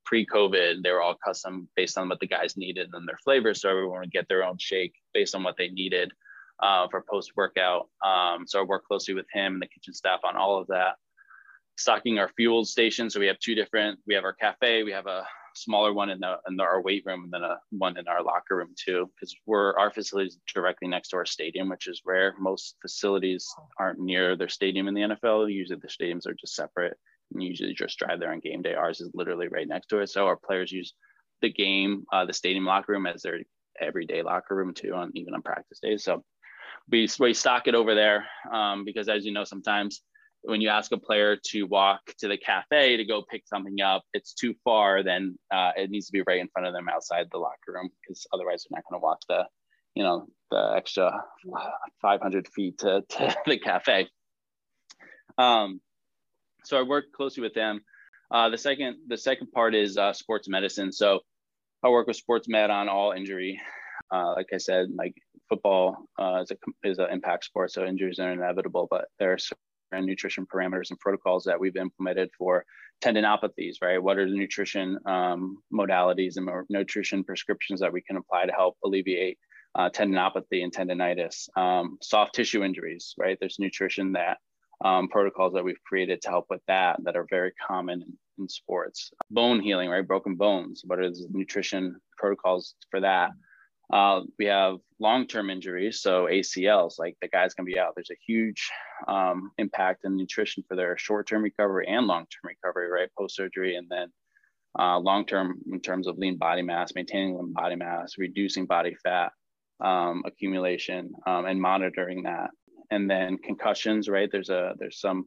[0.04, 3.62] Pre-COVID, they were all custom based on what the guys needed and their flavors.
[3.62, 6.12] So everyone would get their own shake based on what they needed
[6.60, 7.88] uh, for post-workout.
[8.04, 10.96] Um, so I work closely with him and the kitchen staff on all of that.
[11.76, 13.10] Stocking our fuel station.
[13.10, 13.98] So we have two different.
[14.06, 14.84] We have our cafe.
[14.84, 17.58] We have a smaller one in the in the, our weight room and then a
[17.70, 21.68] one in our locker room too because we're our facilities directly next to our stadium
[21.68, 26.26] which is rare most facilities aren't near their stadium in the nfl usually the stadiums
[26.26, 26.96] are just separate
[27.30, 28.74] usually just drive there on game day.
[28.74, 30.94] Ours is literally right next to it so our players use
[31.42, 33.40] the game uh, the stadium locker room as their
[33.80, 36.04] everyday locker room too on even on practice days.
[36.04, 36.24] So
[36.90, 40.02] we, we stock it over there um, because as you know sometimes
[40.44, 44.02] when you ask a player to walk to the cafe to go pick something up,
[44.12, 47.26] it's too far, then uh, it needs to be right in front of them outside
[47.30, 49.44] the locker room because otherwise they're not going to walk the,
[49.94, 51.24] you know, the extra
[52.02, 54.08] 500 feet to, to the cafe.
[55.38, 55.80] Um,
[56.64, 57.80] so I work closely with them.
[58.30, 60.92] Uh, the second, the second part is uh, sports medicine.
[60.92, 61.20] So
[61.82, 63.60] I work with sports med on all injury.
[64.10, 65.14] Uh, like I said, like
[65.48, 68.86] football uh, is a is an impact sport, so injuries are inevitable.
[68.90, 72.64] But there are certain nutrition parameters and protocols that we've implemented for
[73.02, 74.02] tendinopathies, right?
[74.02, 78.76] What are the nutrition um, modalities and nutrition prescriptions that we can apply to help
[78.84, 79.38] alleviate
[79.74, 81.48] uh, tendinopathy and tendinitis?
[81.56, 83.36] Um, soft tissue injuries, right?
[83.38, 84.38] There's nutrition that
[84.84, 88.48] um, protocols that we've created to help with that that are very common in, in
[88.48, 89.10] sports.
[89.30, 90.06] Bone healing, right?
[90.06, 90.82] Broken bones.
[90.84, 93.30] What are the nutrition protocols for that?
[93.92, 97.92] Uh, we have long-term injuries, so ACLs, like the guy's gonna be out.
[97.94, 98.70] There's a huge
[99.06, 104.08] um, impact in nutrition for their short-term recovery and long-term recovery, right, post-surgery, and then
[104.78, 109.32] uh, long-term in terms of lean body mass, maintaining lean body mass, reducing body fat
[109.80, 112.50] um, accumulation, um, and monitoring that.
[112.90, 114.28] And then concussions, right?
[114.30, 115.26] There's a there's some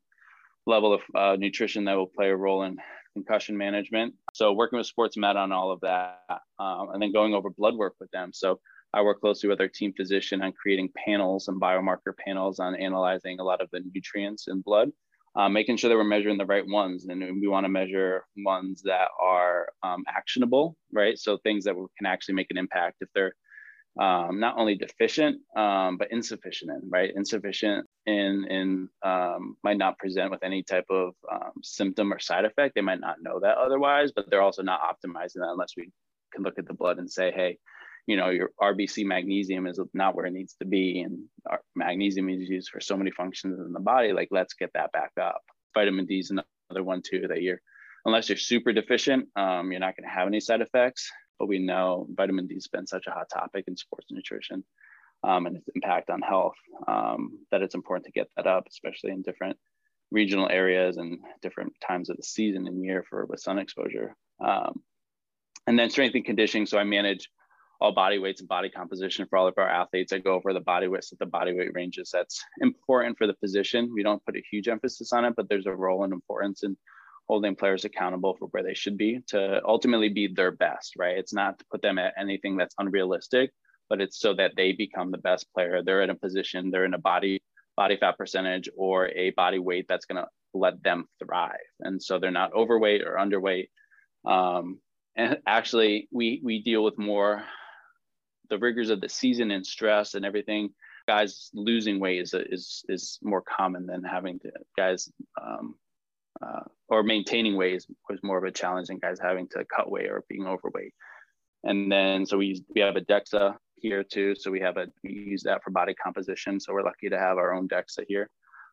[0.66, 2.78] level of uh, nutrition that will play a role in
[3.14, 4.14] concussion management.
[4.34, 6.20] So working with sports med on all of that,
[6.60, 8.32] um, and then going over blood work with them.
[8.34, 8.60] So
[8.94, 13.40] I work closely with our team physician on creating panels and biomarker panels on analyzing
[13.40, 14.92] a lot of the nutrients in blood,
[15.36, 17.06] uh, making sure that we're measuring the right ones.
[17.08, 21.18] And we want to measure ones that are um, actionable, right?
[21.18, 23.34] So things that can actually make an impact if they're
[24.00, 27.12] um, not only deficient um, but insufficient in right?
[27.16, 32.46] Insufficient in in um, might not present with any type of um, symptom or side
[32.46, 32.76] effect.
[32.76, 35.92] They might not know that otherwise but they're also not optimizing that unless we
[36.34, 37.58] can look at the blood and say hey
[38.08, 41.20] you know your rbc magnesium is not where it needs to be and
[41.76, 45.12] magnesium is used for so many functions in the body like let's get that back
[45.22, 45.42] up.
[45.74, 47.62] Vitamin d is another one too that you're
[48.06, 51.60] unless you're super deficient um, you're not going to have any side effects but we
[51.60, 54.64] know vitamin D has been such a hot topic in sports nutrition
[55.24, 56.56] um, and its impact on health
[56.88, 59.58] um, that it's important to get that up, especially in different
[60.12, 64.16] regional areas and different times of the season and year for with sun exposure.
[64.44, 64.82] Um,
[65.66, 66.66] and then strength and conditioning.
[66.66, 67.30] So I manage
[67.82, 70.14] all body weights and body composition for all of our athletes.
[70.14, 72.10] I go over the body weights at the body weight ranges.
[72.12, 73.92] That's important for the position.
[73.94, 76.78] We don't put a huge emphasis on it, but there's a role and importance in
[77.28, 81.18] holding players accountable for where they should be to ultimately be their best, right?
[81.18, 83.52] It's not to put them at anything that's unrealistic,
[83.90, 85.82] but it's so that they become the best player.
[85.84, 87.42] They're in a position, they're in a body
[87.76, 91.60] body fat percentage or a body weight that's going to let them thrive.
[91.82, 93.70] And so they're not overweight or underweight.
[94.26, 94.80] Um,
[95.16, 97.44] and actually, we we deal with more
[98.50, 100.70] the rigors of the season and stress and everything.
[101.08, 105.10] Guys losing weight is is is more common than having to guys
[105.42, 105.76] um,
[106.46, 110.10] uh, or maintaining weight was more of a challenge than guys having to cut weight
[110.10, 110.94] or being overweight.
[111.64, 114.36] And then so we we have a DEXA here too.
[114.36, 116.60] So we have a we use that for body composition.
[116.60, 118.30] So we're lucky to have our own DEXA here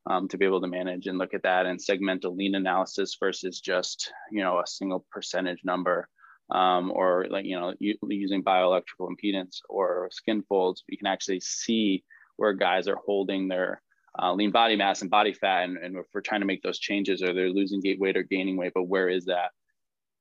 [0.06, 3.16] um, to be able to manage and look at that and segment a lean analysis
[3.18, 6.08] versus just you know a single percentage number.
[6.50, 12.04] Um, or like you know using bioelectrical impedance or skin folds, we can actually see
[12.36, 13.80] where guys are holding their
[14.20, 16.78] uh, lean body mass and body fat, and, and if we're trying to make those
[16.78, 19.50] changes, or they're losing weight or gaining weight, but where is that?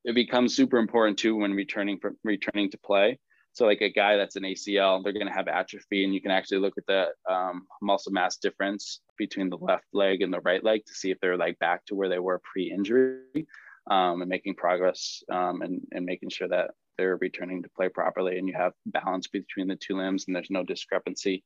[0.04, 3.20] It becomes super important too when returning from returning to play.
[3.54, 6.32] So like a guy that's an ACL, they're going to have atrophy, and you can
[6.32, 10.64] actually look at the um, muscle mass difference between the left leg and the right
[10.64, 13.48] leg to see if they're like back to where they were pre-injury,
[13.92, 18.40] um, and making progress um, and and making sure that they're returning to play properly,
[18.40, 21.44] and you have balance between the two limbs, and there's no discrepancy.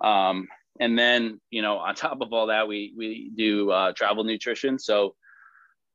[0.00, 0.48] Um,
[0.80, 4.78] and then, you know, on top of all that, we we do uh, travel nutrition.
[4.78, 5.14] So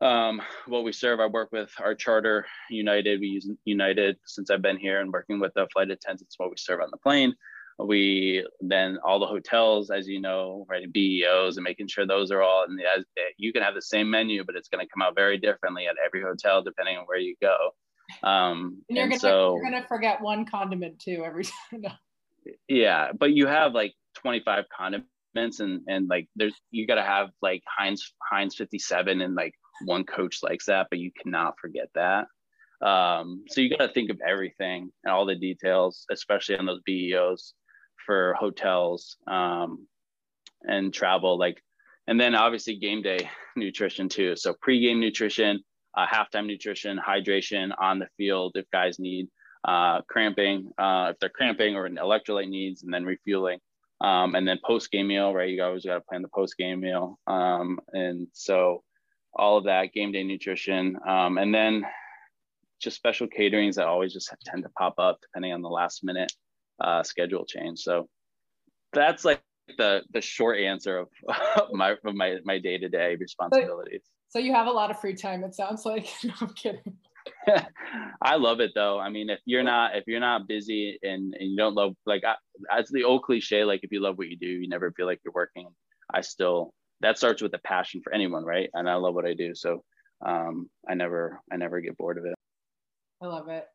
[0.01, 1.19] um, what we serve.
[1.19, 3.19] I work with our charter, United.
[3.19, 6.35] We use United since I've been here and working with the flight attendants.
[6.37, 7.33] What we serve on the plane.
[7.77, 12.41] We then all the hotels, as you know, writing BEOs and making sure those are
[12.41, 12.65] all.
[12.67, 13.05] And as,
[13.37, 15.95] you can have the same menu, but it's going to come out very differently at
[16.05, 17.55] every hotel depending on where you go.
[18.23, 21.85] Um, and you're and gonna so, you're gonna forget one condiment too every time.
[22.67, 27.29] yeah, but you have like 25 condiments and and like there's you got to have
[27.41, 29.53] like Heinz Heinz 57 and like
[29.85, 32.25] one coach likes that, but you cannot forget that.
[32.81, 36.81] Um, so you got to think of everything and all the details, especially on those
[36.85, 37.53] BEOs
[38.05, 39.85] for hotels um,
[40.63, 41.37] and travel.
[41.37, 41.61] Like,
[42.07, 44.35] and then obviously game day nutrition too.
[44.35, 45.61] So pre-game nutrition,
[45.97, 49.27] uh, halftime nutrition, hydration on the field if guys need
[49.67, 53.59] uh, cramping, uh, if they're cramping or an electrolyte needs, and then refueling.
[54.01, 55.49] Um, and then post game meal, right?
[55.49, 57.19] You always got to plan the post game meal.
[57.27, 58.83] Um, and so
[59.33, 60.97] all of that game day nutrition.
[61.07, 61.83] Um, and then
[62.81, 66.31] just special caterings that always just tend to pop up depending on the last minute
[66.81, 67.79] uh, schedule change.
[67.79, 68.07] So
[68.93, 69.41] that's like
[69.77, 71.07] the the short answer of
[71.71, 74.01] my of my my day to day responsibilities.
[74.29, 75.43] So you have a lot of free time.
[75.43, 76.07] It sounds like.
[76.23, 76.97] no, I'm kidding.
[78.21, 78.99] I love it though.
[78.99, 82.23] I mean, if you're not if you're not busy and, and you don't love like
[82.23, 82.35] I,
[82.69, 83.63] that's the old cliche.
[83.63, 85.67] Like if you love what you do, you never feel like you're working.
[86.13, 88.69] I still that starts with a passion for anyone, right?
[88.73, 89.83] And I love what I do, so
[90.25, 92.35] um, I never I never get bored of it.
[93.21, 93.65] I love it.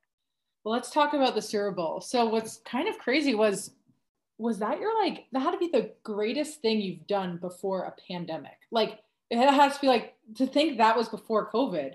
[0.64, 2.01] Well, let's talk about the Super Bowl.
[2.01, 3.71] So what's kind of crazy was
[4.38, 7.95] was that you're like that had to be the greatest thing you've done before a
[8.09, 8.59] pandemic.
[8.71, 11.93] Like it has to be like to think that was before COVID.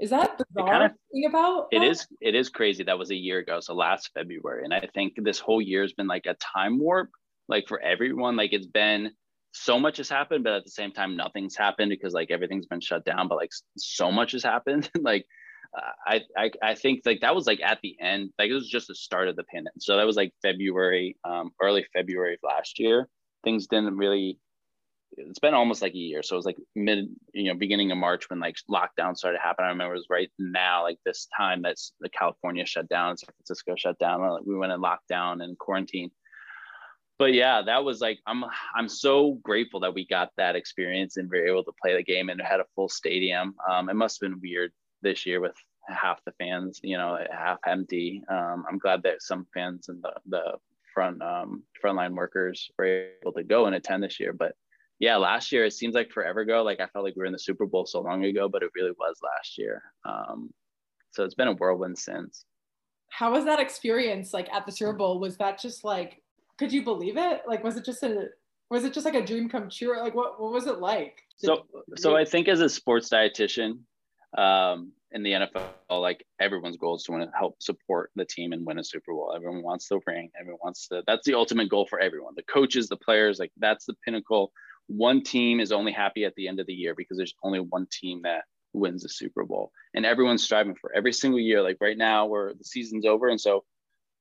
[0.00, 1.68] Is that bizarre kind of, thing about?
[1.70, 2.06] It is.
[2.20, 2.82] It is crazy.
[2.84, 5.92] That was a year ago, so last February, and I think this whole year has
[5.92, 7.10] been like a time warp,
[7.48, 8.36] like for everyone.
[8.36, 9.12] Like it's been
[9.52, 12.80] so much has happened, but at the same time, nothing's happened because like everything's been
[12.80, 13.28] shut down.
[13.28, 14.90] But like so much has happened.
[15.00, 15.26] like
[16.06, 18.88] I, I I think like that was like at the end, like it was just
[18.88, 19.74] the start of the pandemic.
[19.78, 23.08] So that was like February, um, early February of last year.
[23.44, 24.38] Things didn't really.
[25.16, 27.98] It's been almost like a year, so it was like mid, you know, beginning of
[27.98, 29.66] March when like lockdown started happening.
[29.66, 33.28] I remember it was right now, like this time that's the California shut down, San
[33.36, 34.20] Francisco shut down.
[34.20, 36.10] Like we went in lockdown and quarantine.
[37.18, 38.44] But yeah, that was like I'm
[38.74, 42.02] I'm so grateful that we got that experience and we were able to play the
[42.02, 43.54] game and had a full stadium.
[43.70, 44.72] Um, it must have been weird
[45.02, 45.54] this year with
[45.88, 48.22] half the fans, you know, half empty.
[48.28, 50.52] Um, I'm glad that some fans and the, the
[50.94, 54.32] front um, frontline workers were able to go and attend this year.
[54.32, 54.54] But
[55.02, 56.62] yeah, last year it seems like forever ago.
[56.62, 58.70] Like I felt like we were in the Super Bowl so long ago, but it
[58.76, 59.82] really was last year.
[60.04, 60.54] Um,
[61.10, 62.44] so it's been a whirlwind since.
[63.08, 65.18] How was that experience like at the Super Bowl?
[65.18, 66.22] Was that just like,
[66.56, 67.42] could you believe it?
[67.48, 68.28] Like, was it just a
[68.70, 70.00] was it just like a dream come true?
[70.00, 71.20] Like, what what was it like?
[71.40, 73.80] Did so so I think as a sports dietitian,
[74.38, 78.52] um, in the NFL, like everyone's goal is to want to help support the team
[78.52, 79.32] and win a Super Bowl.
[79.34, 80.30] Everyone wants the ring.
[80.38, 81.02] Everyone wants to.
[81.08, 82.34] That's the ultimate goal for everyone.
[82.36, 84.52] The coaches, the players, like that's the pinnacle.
[84.88, 87.86] One team is only happy at the end of the year because there's only one
[87.90, 91.62] team that wins the Super Bowl, and everyone's striving for every single year.
[91.62, 93.64] Like right now, where the season's over, and so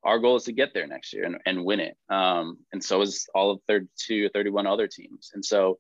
[0.04, 1.95] our goal is to get there next year and, and win it.
[2.10, 5.32] Um, and so is all of 32 or 31 other teams.
[5.34, 5.80] And so,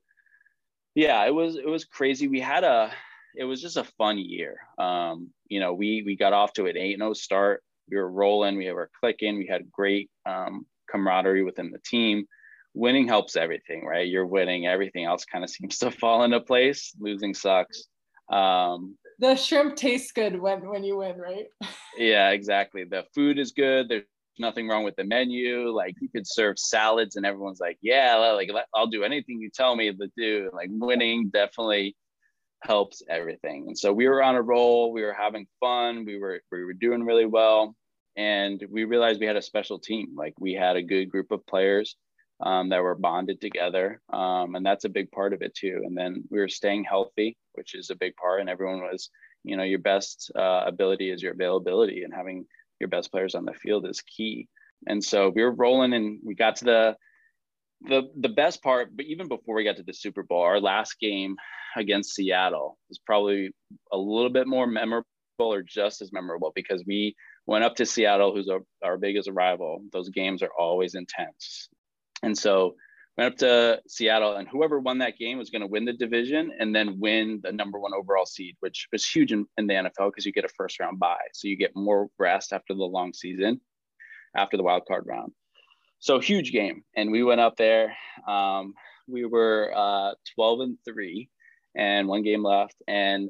[0.93, 2.27] yeah, it was it was crazy.
[2.27, 2.91] We had a
[3.35, 4.57] it was just a fun year.
[4.77, 7.63] Um, you know, we we got off to an 8-0 start.
[7.89, 12.25] We were rolling, we were clicking, we had great um, camaraderie within the team.
[12.73, 14.07] Winning helps everything, right?
[14.07, 16.93] You're winning, everything else kind of seems to fall into place.
[16.99, 17.87] Losing sucks.
[18.31, 21.45] Um, the shrimp tastes good when when you win, right?
[21.97, 22.85] yeah, exactly.
[22.85, 23.89] The food is good.
[23.89, 24.03] There's
[24.39, 25.69] nothing wrong with the menu.
[25.69, 29.75] Like you could serve salads, and everyone's like, "Yeah, like I'll do anything you tell
[29.75, 31.95] me to do." Like winning definitely
[32.63, 33.65] helps everything.
[33.67, 36.73] And so we were on a roll, we were having fun, we were we were
[36.73, 37.75] doing really well,
[38.15, 40.13] and we realized we had a special team.
[40.15, 41.95] Like we had a good group of players
[42.43, 45.81] um, that were bonded together, um, and that's a big part of it too.
[45.85, 48.41] And then we were staying healthy, which is a big part.
[48.41, 49.09] And everyone was,
[49.43, 52.45] you know, your best uh, ability is your availability, and having
[52.79, 54.47] your best players on the field is key.
[54.87, 56.95] And so we were rolling, and we got to the
[57.83, 60.99] the the best part, but even before we got to the Super Bowl, our last
[60.99, 61.35] game
[61.75, 63.51] against Seattle was probably
[63.91, 65.05] a little bit more memorable
[65.39, 67.15] or just as memorable because we
[67.47, 69.83] went up to Seattle, who's our, our biggest rival.
[69.91, 71.69] Those games are always intense.
[72.23, 72.75] And so
[73.17, 76.51] went up to Seattle, and whoever won that game was going to win the division
[76.59, 80.09] and then win the number one overall seed, which was huge in, in the NFL
[80.09, 81.17] because you get a first round bye.
[81.33, 83.61] So you get more rest after the long season,
[84.35, 85.33] after the wild card round
[86.01, 87.95] so huge game and we went up there
[88.27, 88.73] um,
[89.07, 91.29] we were uh, 12 and 3
[91.75, 93.29] and one game left and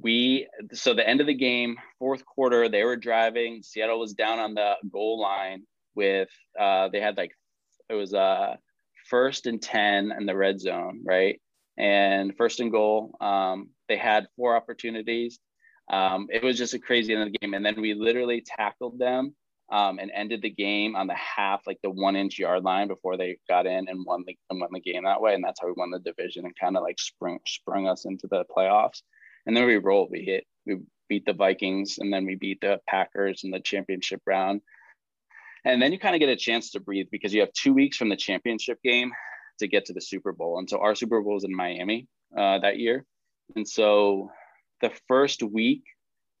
[0.00, 3.62] we so the end of the game, fourth quarter, they were driving.
[3.62, 5.64] Seattle was down on the goal line
[5.94, 7.32] with uh, they had like
[7.92, 8.56] it was uh
[9.08, 11.40] first and ten in the red zone, right?
[11.78, 15.38] And first and goal, um, they had four opportunities.
[15.90, 18.98] Um, it was just a crazy end of the game, and then we literally tackled
[18.98, 19.34] them
[19.70, 23.16] um, and ended the game on the half, like the one inch yard line before
[23.16, 25.34] they got in and won the and won the game that way.
[25.34, 28.44] And that's how we won the division and kind of like sprung us into the
[28.56, 29.02] playoffs.
[29.46, 30.10] And then we rolled.
[30.10, 30.44] We hit.
[30.66, 30.78] We
[31.08, 34.60] beat the Vikings, and then we beat the Packers in the championship round.
[35.64, 37.96] And then you kind of get a chance to breathe because you have two weeks
[37.96, 39.12] from the championship game
[39.58, 40.58] to get to the Super Bowl.
[40.58, 43.04] And so our Super Bowl was in Miami uh, that year.
[43.54, 44.30] And so
[44.80, 45.84] the first week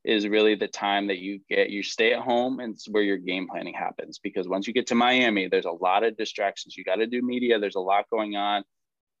[0.04, 3.18] is really the time that you get you stay at home and it's where your
[3.18, 4.18] game planning happens.
[4.18, 6.76] Because once you get to Miami there's a lot of distractions.
[6.76, 7.60] You got to do media.
[7.60, 8.64] There's a lot going on.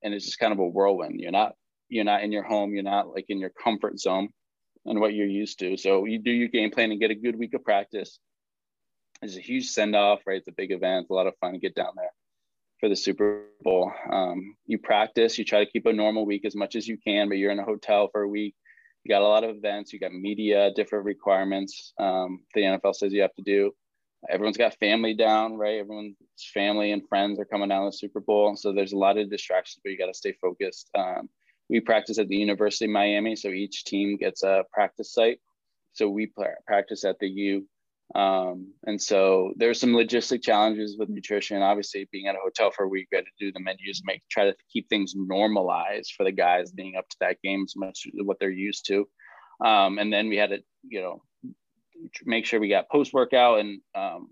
[0.02, 1.20] And it's just kind of a whirlwind.
[1.20, 1.52] You're not
[1.88, 2.74] you're not in your home.
[2.74, 4.30] You're not like in your comfort zone
[4.84, 5.76] and what you're used to.
[5.76, 8.18] So you do your game plan and get a good week of practice
[9.22, 10.38] it's a huge send off, right?
[10.38, 12.10] It's a big event, a lot of fun to get down there
[12.80, 13.92] for the Super Bowl.
[14.10, 17.28] Um, you practice, you try to keep a normal week as much as you can,
[17.28, 18.56] but you're in a hotel for a week.
[19.04, 23.12] You got a lot of events, you got media, different requirements um, the NFL says
[23.12, 23.72] you have to do.
[24.28, 25.78] Everyone's got family down, right?
[25.78, 26.16] Everyone's
[26.54, 28.54] family and friends are coming down to the Super Bowl.
[28.56, 30.90] So there's a lot of distractions, but you got to stay focused.
[30.96, 31.28] Um,
[31.68, 35.40] we practice at the University of Miami, so each team gets a practice site.
[35.92, 36.32] So we
[36.66, 37.66] practice at the U
[38.14, 41.62] um, and so there's some logistic challenges with nutrition.
[41.62, 44.22] Obviously, being at a hotel for a week, we had to do the menus, make
[44.30, 48.06] try to keep things normalized for the guys being up to that game as much
[48.06, 49.08] as what they're used to.
[49.64, 51.22] Um, and then we had to, you know,
[52.24, 54.30] make sure we got post workout and um,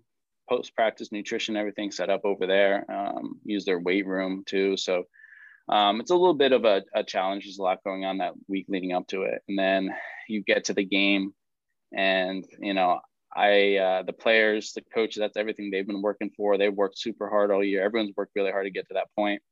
[0.49, 2.85] post practice nutrition, everything set up over there.
[2.91, 4.77] Um, use their weight room too.
[4.77, 5.05] So
[5.71, 7.45] um, it's a little bit of a, a challenge.
[7.45, 9.91] There's a lot going on that week leading up to it, and then
[10.29, 11.33] you get to the game,
[11.97, 13.01] and you know
[13.35, 16.59] I uh, the players, the coaches, that's everything they've been working for.
[16.59, 17.85] They've worked super hard all year.
[17.85, 19.43] Everyone's worked really hard to get to that point.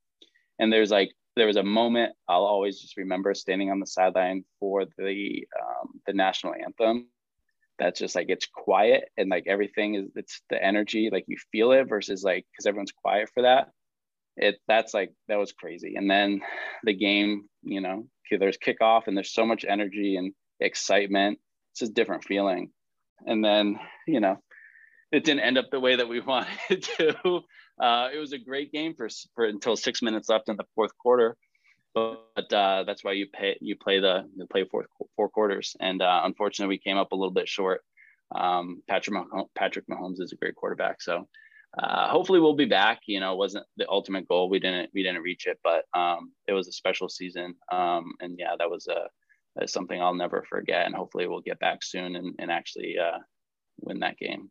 [0.58, 4.44] And there's like there was a moment I'll always just remember standing on the sideline
[4.58, 7.08] for the um, the national anthem.
[7.78, 11.70] That's just like it's quiet and like everything is it's the energy like you feel
[11.70, 13.70] it versus like because everyone's quiet for that.
[14.36, 15.94] It that's like that was crazy.
[15.94, 16.40] And then
[16.82, 21.38] the game, you know, there's kickoff and there's so much energy and excitement.
[21.72, 22.72] It's a different feeling
[23.26, 24.36] and then you know
[25.12, 27.40] it didn't end up the way that we wanted to.
[27.80, 30.96] Uh, it was a great game for, for until six minutes left in the fourth
[30.98, 31.36] quarter,
[31.94, 36.02] but uh, that's why you pay you play the you play four four quarters, and
[36.02, 37.82] uh, unfortunately we came up a little bit short.
[38.34, 41.28] Um, Patrick Mahomes, Patrick Mahomes is a great quarterback, so
[41.78, 43.00] uh, hopefully we'll be back.
[43.06, 44.50] You know, it wasn't the ultimate goal.
[44.50, 48.36] We didn't we didn't reach it, but um, it was a special season, um, and
[48.38, 49.08] yeah, that was a
[49.59, 50.86] that's something I'll never forget.
[50.86, 53.18] And hopefully we'll get back soon and, and actually uh,
[53.80, 54.50] win that game.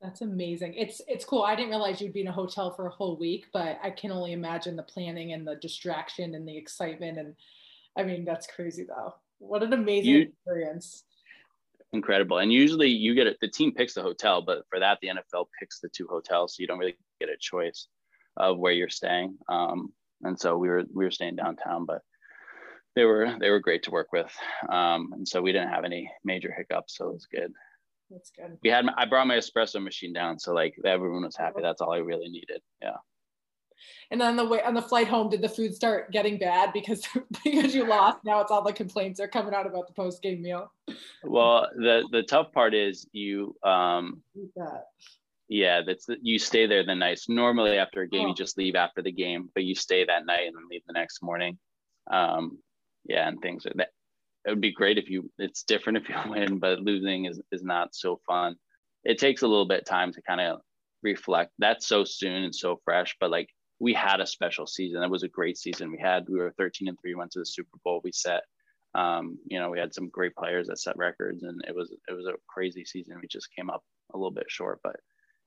[0.00, 0.74] That's amazing.
[0.74, 1.42] It's it's cool.
[1.42, 4.10] I didn't realize you'd be in a hotel for a whole week, but I can
[4.12, 7.18] only imagine the planning and the distraction and the excitement.
[7.18, 7.34] And
[7.96, 9.14] I mean, that's crazy though.
[9.38, 11.04] What an amazing you, experience.
[11.92, 12.38] Incredible.
[12.38, 15.46] And usually you get it, the team picks the hotel, but for that, the NFL
[15.58, 16.56] picks the two hotels.
[16.56, 17.86] So you don't really get a choice
[18.36, 19.38] of where you're staying.
[19.48, 19.92] Um,
[20.22, 22.02] and so we were, we were staying downtown, but
[22.96, 24.32] they were they were great to work with,
[24.68, 27.52] um, and so we didn't have any major hiccups, so it was good.
[28.10, 28.58] That's good.
[28.62, 31.60] We had I brought my espresso machine down, so like everyone was happy.
[31.62, 32.62] That's all I really needed.
[32.82, 32.96] Yeah.
[34.10, 36.72] And then on the way on the flight home, did the food start getting bad
[36.72, 37.06] because
[37.44, 38.18] because you lost?
[38.24, 40.72] Now it's all the complaints are coming out about the post game meal.
[41.22, 44.22] Well, the the tough part is you um
[45.48, 47.20] yeah, that's you stay there the night.
[47.28, 48.28] Normally after a game, oh.
[48.28, 50.92] you just leave after the game, but you stay that night and then leave the
[50.92, 51.58] next morning.
[52.10, 52.58] Um,
[53.08, 53.90] yeah, and things like that.
[54.46, 55.30] It would be great if you.
[55.38, 58.56] It's different if you win, but losing is is not so fun.
[59.04, 60.60] It takes a little bit time to kind of
[61.02, 61.52] reflect.
[61.58, 63.48] That's so soon and so fresh, but like
[63.78, 65.02] we had a special season.
[65.02, 65.90] It was a great season.
[65.90, 68.00] We had we were 13 and three, went to the Super Bowl.
[68.02, 68.42] We set,
[68.94, 72.12] um, you know, we had some great players that set records, and it was it
[72.12, 73.18] was a crazy season.
[73.20, 73.82] We just came up
[74.14, 74.96] a little bit short, but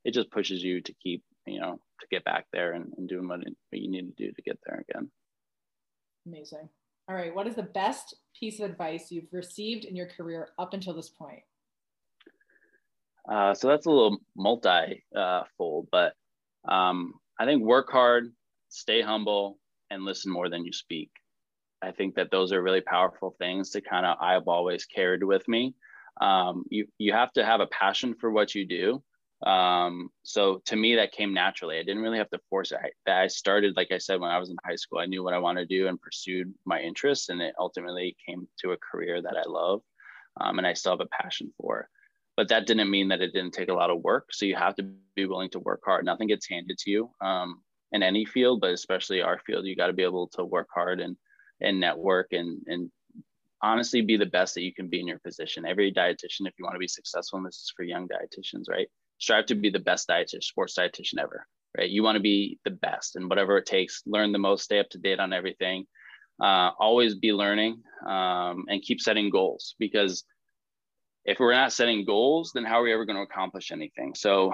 [0.06, 3.28] it just pushes you to keep, you know, to get back there and, and doing
[3.28, 5.12] what, what you need to do to get there again.
[6.26, 6.70] Amazing.
[7.10, 7.34] All right.
[7.34, 11.10] What is the best piece of advice you've received in your career up until this
[11.10, 11.42] point?
[13.28, 16.14] Uh, so that's a little multi-fold, but
[16.68, 18.32] um, I think work hard,
[18.70, 19.58] stay humble,
[19.90, 21.10] and listen more than you speak.
[21.82, 25.48] I think that those are really powerful things to kind of I've always carried with
[25.48, 25.74] me.
[26.22, 29.02] Um, you you have to have a passion for what you do,
[29.46, 31.78] Um, so to me, that came naturally.
[31.78, 32.80] I didn't really have to force it.
[33.08, 35.34] I, I started, like I said, when I was in high school, I knew what
[35.34, 39.22] I wanted to do and pursued my interests, and it ultimately came to a career
[39.22, 39.82] that I love,
[40.42, 41.88] um, and I still have a passion for.
[42.36, 44.28] But that didn't mean that it didn't take a lot of work.
[44.32, 44.84] So you have to
[45.16, 46.06] be willing to work hard.
[46.06, 47.62] Nothing gets handed to you um,
[47.92, 49.66] in any field, but especially our field.
[49.66, 51.18] You got to be able to work hard and
[51.62, 52.90] and network and and
[53.62, 55.66] honestly be the best that you can be in your position.
[55.66, 58.88] Every dietitian, if you want to be successful, and this is for young dietitians, right?
[59.20, 61.46] Strive to be the best dietitian, sports dietitian ever,
[61.78, 61.90] right?
[61.90, 64.90] You want to be the best and whatever it takes, learn the most, stay up
[64.90, 65.86] to date on everything.
[66.42, 70.24] Uh, always be learning um, and keep setting goals because
[71.26, 74.16] if we're not setting goals, then how are we ever going to accomplish anything?
[74.16, 74.54] So,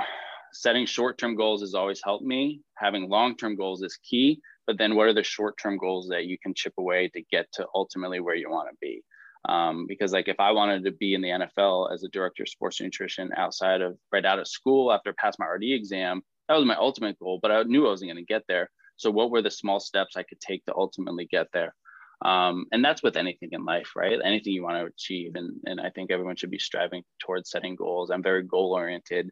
[0.51, 2.61] setting short term goals has always helped me.
[2.76, 4.41] Having long term goals is key.
[4.68, 7.51] But then, what are the short term goals that you can chip away to get
[7.53, 9.03] to ultimately where you want to be?
[9.48, 12.50] Um, because like if I wanted to be in the NFL as a director of
[12.50, 16.56] sports nutrition outside of right out of school after I passed my RD exam, that
[16.56, 17.39] was my ultimate goal.
[17.41, 18.70] But I knew I wasn't going to get there.
[18.98, 21.76] So what were the small steps I could take to ultimately get there?
[22.24, 24.20] Um, and that's with anything in life, right?
[24.24, 27.76] Anything you want to achieve, and and I think everyone should be striving towards setting
[27.76, 28.10] goals.
[28.10, 29.32] I'm very goal oriented,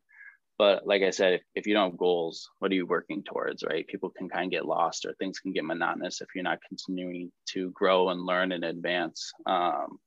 [0.58, 3.64] but like I said, if, if you don't have goals, what are you working towards,
[3.64, 3.88] right?
[3.88, 7.32] People can kind of get lost, or things can get monotonous if you're not continuing
[7.50, 9.32] to grow and learn and advance.
[9.46, 9.98] Um,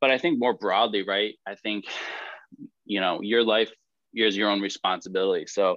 [0.00, 1.34] but I think more broadly, right?
[1.46, 1.84] I think,
[2.84, 3.72] you know, your life
[4.14, 5.46] is your own responsibility.
[5.46, 5.76] So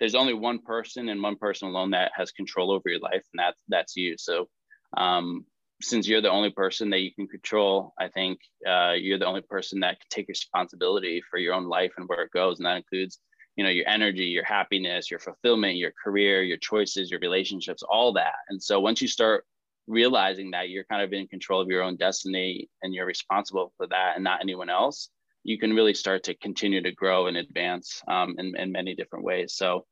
[0.00, 3.38] there's only one person and one person alone that has control over your life, and
[3.38, 4.16] that's that's you.
[4.18, 4.48] So
[4.96, 5.44] um,
[5.80, 9.42] since you're the only person that you can control, I think uh, you're the only
[9.42, 12.76] person that can take responsibility for your own life and where it goes, and that
[12.78, 13.18] includes,
[13.58, 18.12] you know, your energy, your happiness, your fulfillment, your career, your choices, your relationships, all
[18.12, 18.34] that.
[18.50, 19.44] And so once you start
[19.88, 23.88] realizing that you're kind of in control of your own destiny and you're responsible for
[23.88, 25.08] that and not anyone else,
[25.42, 29.24] you can really start to continue to grow and advance um, in, in many different
[29.24, 29.54] ways.
[29.54, 29.86] So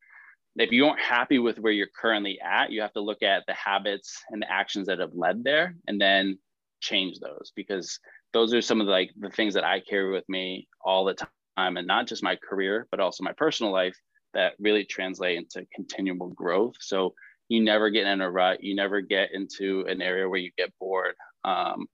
[0.55, 3.55] if you aren't happy with where you're currently at, you have to look at the
[3.55, 6.39] habits and the actions that have led there and then
[6.79, 7.99] change those because
[8.33, 11.15] those are some of the, like the things that I carry with me all the
[11.15, 13.97] time and not just my career, but also my personal life
[14.35, 16.75] that really translate into continual growth.
[16.81, 17.15] So
[17.49, 18.63] you never get in a rut.
[18.63, 21.87] You never get into an area where you get bored um,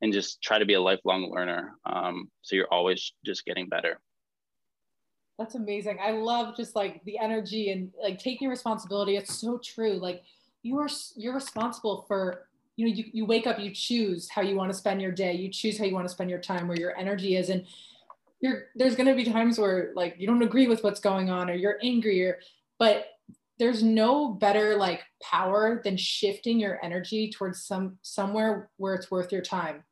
[0.00, 1.74] and just try to be a lifelong learner.
[1.84, 4.00] Um, so you're always just getting better.
[5.38, 5.98] That's amazing.
[6.00, 9.16] I love just like the energy and like taking responsibility.
[9.16, 9.94] It's so true.
[9.94, 10.22] Like
[10.62, 12.46] you are you're responsible for
[12.76, 15.32] you know you, you wake up you choose how you want to spend your day.
[15.32, 17.48] You choose how you want to spend your time where your energy is.
[17.48, 17.66] And
[18.42, 21.48] you're there's going to be times where like you don't agree with what's going on
[21.48, 22.38] or you're angry or
[22.78, 23.06] but
[23.58, 29.32] there's no better like power than shifting your energy towards some somewhere where it's worth
[29.32, 29.84] your time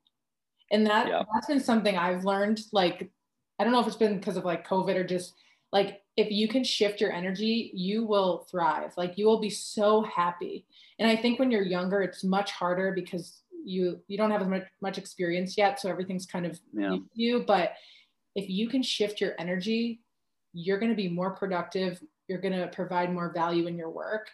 [0.70, 1.22] and that yeah.
[1.32, 3.11] that's been something i've learned like
[3.59, 5.34] i don't know if it's been because of like covid or just
[5.72, 10.03] like if you can shift your energy you will thrive like you will be so
[10.03, 10.66] happy
[10.98, 14.48] and i think when you're younger it's much harder because you you don't have as
[14.48, 16.96] much, much experience yet so everything's kind of yeah.
[17.14, 17.74] you but
[18.35, 20.01] if you can shift your energy
[20.53, 24.31] you're going to be more productive you're going to provide more value in your work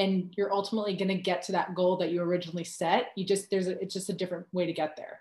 [0.00, 3.08] and you're ultimately going to get to that goal that you originally set.
[3.16, 5.20] You just there's a, it's just a different way to get there.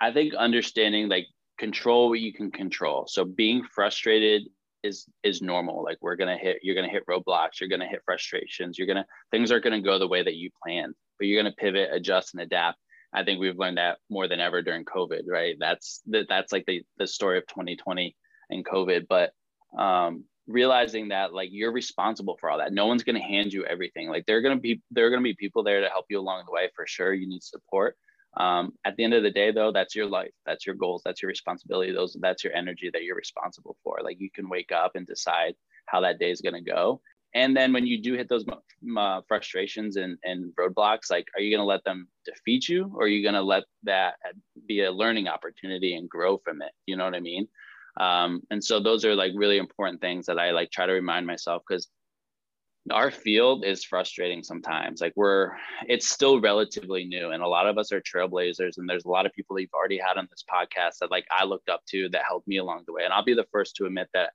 [0.00, 1.26] I think understanding like
[1.58, 3.06] control what you can control.
[3.06, 4.42] So being frustrated
[4.82, 5.82] is is normal.
[5.82, 9.50] Like we're gonna hit you're gonna hit roadblocks you're gonna hit frustrations you're gonna things
[9.50, 12.78] aren't gonna go the way that you planned but you're gonna pivot adjust and adapt
[13.14, 15.56] i think we've learned that more than ever during covid right?
[15.58, 18.16] That's that that's like the the story of 2020
[18.50, 19.32] and covid but
[19.78, 22.72] um realizing that like you're responsible for all that.
[22.72, 24.08] No one's going to hand you everything.
[24.08, 26.06] Like there are going to be there are going to be people there to help
[26.08, 27.14] you along the way for sure.
[27.14, 27.96] You need support.
[28.36, 30.32] Um, at the end of the day though that's your life.
[30.44, 31.02] That's your goals.
[31.04, 31.92] That's your responsibility.
[31.92, 34.00] Those that's your energy that you're responsible for.
[34.02, 35.54] Like you can wake up and decide
[35.86, 37.00] how that day is going to go
[37.34, 38.44] and then when you do hit those
[38.96, 43.04] uh, frustrations and, and roadblocks like are you going to let them defeat you or
[43.04, 44.14] are you going to let that
[44.66, 47.46] be a learning opportunity and grow from it you know what i mean
[47.96, 51.26] um, and so those are like really important things that I like try to remind
[51.26, 51.88] myself because
[52.90, 55.00] our field is frustrating sometimes.
[55.00, 55.52] Like we're,
[55.86, 58.76] it's still relatively new, and a lot of us are trailblazers.
[58.76, 61.24] And there's a lot of people that you've already had on this podcast that like
[61.30, 63.04] I looked up to that helped me along the way.
[63.04, 64.32] And I'll be the first to admit that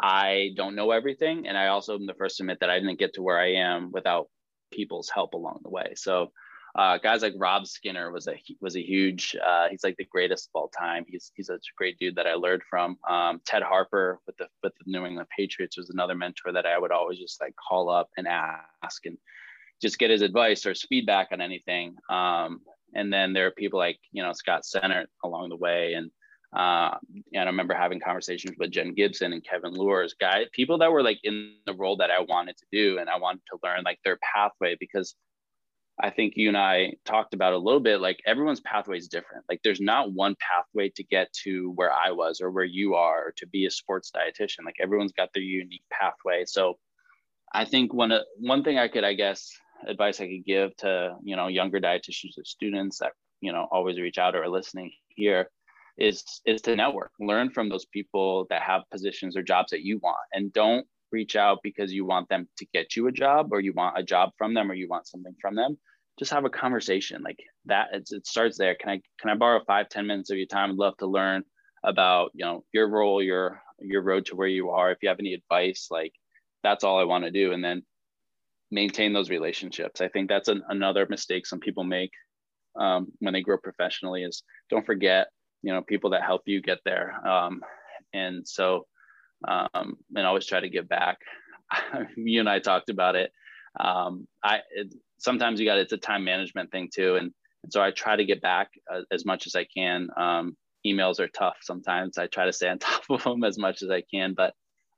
[0.00, 2.98] I don't know everything, and I also am the first to admit that I didn't
[2.98, 4.28] get to where I am without
[4.72, 5.92] people's help along the way.
[5.96, 6.32] So
[6.76, 9.34] uh, guys like Rob Skinner was a was a huge.
[9.44, 11.06] Uh, he's like the greatest of all time.
[11.08, 12.98] He's he's such a great dude that I learned from.
[13.08, 16.78] Um, Ted Harper with the with the New England Patriots was another mentor that I
[16.78, 19.16] would always just like call up and ask and
[19.80, 21.96] just get his advice or feedback on anything.
[22.10, 22.60] Um,
[22.94, 26.10] and then there are people like you know Scott Center along the way and
[26.52, 26.96] Uh,
[27.32, 31.02] and I remember having conversations with Jen Gibson and Kevin Lures, guys, people that were
[31.02, 33.98] like in the role that I wanted to do, and I wanted to learn like
[34.04, 35.14] their pathway because
[35.98, 38.00] I think you and I talked about a little bit.
[38.00, 39.44] Like everyone's pathway is different.
[39.48, 43.32] Like there's not one pathway to get to where I was or where you are
[43.36, 44.64] to be a sports dietitian.
[44.64, 46.44] Like everyone's got their unique pathway.
[46.46, 46.78] So
[47.52, 49.50] I think one one thing I could, I guess,
[49.86, 53.98] advice I could give to you know younger dietitians or students that you know always
[53.98, 55.50] reach out or are listening here
[55.98, 57.12] is is to network.
[57.20, 61.36] Learn from those people that have positions or jobs that you want and don't reach
[61.36, 64.30] out because you want them to get you a job or you want a job
[64.36, 65.78] from them or you want something from them.
[66.18, 68.74] Just have a conversation like that it starts there.
[68.74, 70.70] Can i can i borrow five ten minutes of your time?
[70.70, 71.42] I'd love to learn
[71.84, 74.90] about you know your role your your road to where you are.
[74.90, 76.12] If you have any advice like
[76.62, 77.82] that's all i want to do and then
[78.70, 80.00] maintain those relationships.
[80.00, 82.10] I think that's an, another mistake some people make
[82.78, 85.28] um, when they grow professionally is don't forget
[85.62, 87.26] you know people that help you get there.
[87.26, 87.60] Um,
[88.12, 88.86] and so
[89.46, 91.18] um, and always try to give back.
[92.16, 93.32] You and i talked about it.
[93.78, 97.16] Um, i it, sometimes you got it's a time management thing too.
[97.16, 97.32] And,
[97.62, 100.08] and so i try to get back uh, as much as i can.
[100.16, 102.18] Um, emails are tough sometimes.
[102.18, 104.34] I try to stay on top of them as much as i can.
[104.34, 104.54] But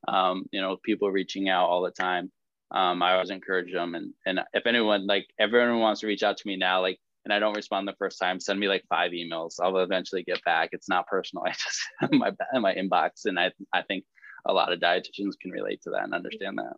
[0.07, 2.31] um, you know people reaching out all the time
[2.71, 3.95] um, i always encourage them.
[3.95, 6.99] And and if anyone like everyone wants to reach out to me now like
[7.29, 9.57] and I don't respond the first time, send me like five emails.
[9.63, 10.71] I'll eventually get back.
[10.73, 11.45] It's not personal.
[11.47, 11.81] I just
[12.13, 14.05] my my inbox, and I I think
[14.47, 16.77] a lot of dietitians can relate to that and understand that.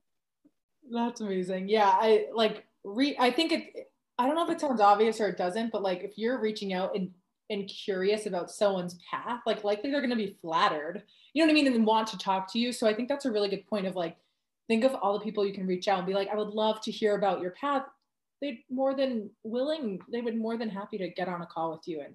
[0.90, 1.68] That's amazing.
[1.68, 3.16] Yeah, I like re.
[3.18, 3.90] I think it.
[4.18, 6.72] I don't know if it sounds obvious or it doesn't, but like if you're reaching
[6.72, 7.10] out and
[7.48, 11.04] and curious about someone's path, like likely they're going to be flattered.
[11.32, 12.72] You know what I mean, and want to talk to you.
[12.72, 14.16] So I think that's a really good point of like
[14.66, 16.80] think of all the people you can reach out and be like, I would love
[16.82, 17.84] to hear about your path
[18.40, 21.86] they'd more than willing they would more than happy to get on a call with
[21.86, 22.14] you and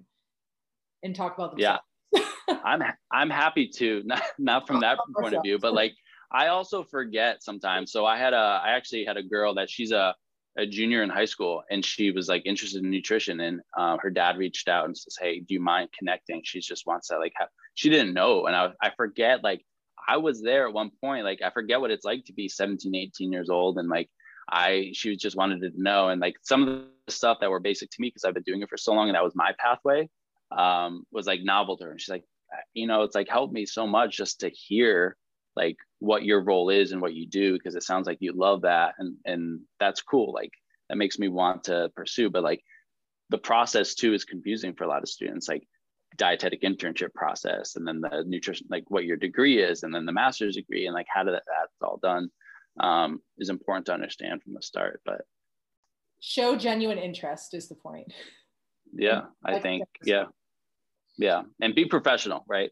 [1.03, 1.81] and talk about themselves.
[2.13, 2.21] yeah.
[2.63, 5.93] I'm i'm happy to not not from that point of view but like
[6.31, 7.91] i also forget sometimes.
[7.91, 10.15] So i had a i actually had a girl that she's a
[10.57, 14.09] a junior in high school and she was like interested in nutrition and uh, her
[14.09, 16.41] dad reached out and says hey do you mind connecting?
[16.45, 19.61] She just wants to like have she didn't know and i, I forget like
[20.07, 22.95] i was there at one point like i forget what it's like to be 17
[22.95, 24.09] 18 years old and like
[24.49, 27.89] I she just wanted to know and like some of the stuff that were basic
[27.91, 30.09] to me because I've been doing it for so long and that was my pathway
[30.51, 31.91] um, was like novel to her.
[31.91, 32.25] And she's like,
[32.73, 35.17] you know, it's like helped me so much just to hear
[35.55, 38.61] like what your role is and what you do because it sounds like you love
[38.61, 40.33] that and and that's cool.
[40.33, 40.51] Like
[40.89, 42.29] that makes me want to pursue.
[42.29, 42.63] But like
[43.29, 45.47] the process too is confusing for a lot of students.
[45.47, 45.67] Like
[46.17, 50.13] dietetic internship process and then the nutrition like what your degree is and then the
[50.13, 52.29] master's degree and like how did that that's all done
[52.79, 55.01] um, is important to understand from the start.
[55.05, 55.21] But
[56.19, 58.11] show genuine interest is the point.
[58.93, 60.25] Yeah, I think yeah,
[61.17, 62.71] yeah, and be professional, right?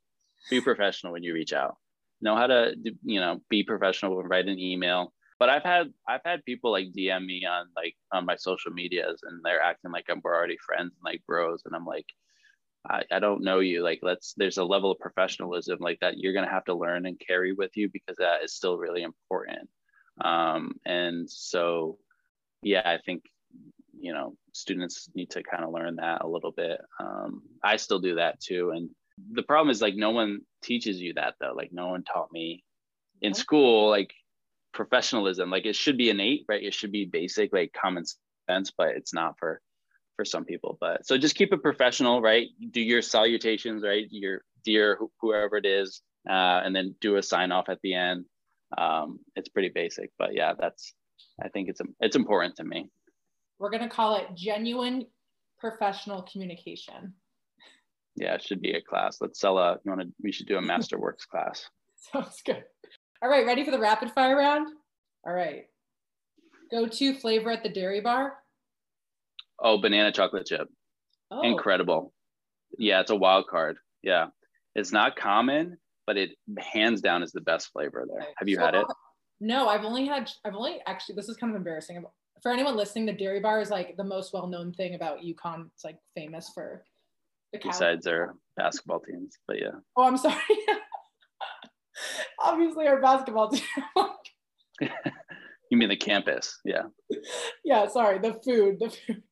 [0.49, 1.75] Be professional when you reach out.
[2.21, 4.15] Know how to you know be professional.
[4.15, 5.13] When write an email.
[5.39, 9.21] But I've had I've had people like DM me on like on my social medias,
[9.23, 12.05] and they're acting like I'm we're already friends and like bros, and I'm like.
[12.85, 13.81] I, I don't know you.
[13.81, 17.05] Like, let's, there's a level of professionalism like that you're going to have to learn
[17.05, 19.69] and carry with you because that is still really important.
[20.21, 21.97] Um, and so,
[22.61, 23.23] yeah, I think,
[23.99, 26.79] you know, students need to kind of learn that a little bit.
[26.99, 28.71] Um, I still do that too.
[28.71, 28.89] And
[29.31, 31.53] the problem is like, no one teaches you that though.
[31.55, 32.63] Like no one taught me
[33.21, 34.13] in school, like
[34.73, 36.63] professionalism, like it should be innate, right?
[36.63, 38.03] It should be basic, like common
[38.49, 39.61] sense, but it's not for,
[40.15, 42.47] for some people, but so just keep it professional, right?
[42.71, 44.05] Do your salutations, right?
[44.09, 48.25] Your dear, whoever it is, uh, and then do a sign off at the end
[48.77, 50.93] um, it's pretty basic, but yeah, that's
[51.43, 52.89] I think it's it's important to me.
[53.59, 55.05] We're gonna call it genuine
[55.59, 57.13] professional communication.
[58.15, 59.17] Yeah, it should be a class.
[59.21, 59.79] Let's sell a.
[59.83, 60.07] You want to?
[60.21, 61.69] We should do a MasterWorks class.
[62.11, 62.63] Sounds good.
[63.21, 64.67] All right, ready for the rapid fire round?
[65.25, 65.63] All right.
[66.69, 68.33] Go to flavor at the dairy bar.
[69.59, 70.67] Oh, banana chocolate chip.
[71.31, 71.41] Oh.
[71.41, 72.13] Incredible.
[72.77, 73.77] Yeah, it's a wild card.
[74.01, 74.27] Yeah.
[74.75, 78.27] It's not common, but it hands down is the best flavor there.
[78.37, 78.85] Have you so, had it?
[79.39, 82.03] No, I've only had, I've only actually, this is kind of embarrassing.
[82.41, 85.67] For anyone listening, the Dairy Bar is like the most well known thing about UConn.
[85.73, 86.83] It's like famous for
[87.53, 89.71] the Besides our basketball teams, but yeah.
[89.95, 90.35] Oh, I'm sorry.
[92.39, 93.61] Obviously, our basketball team.
[95.69, 96.59] you mean the campus?
[96.65, 96.83] Yeah.
[97.65, 98.19] Yeah, sorry.
[98.19, 99.23] The food, the food.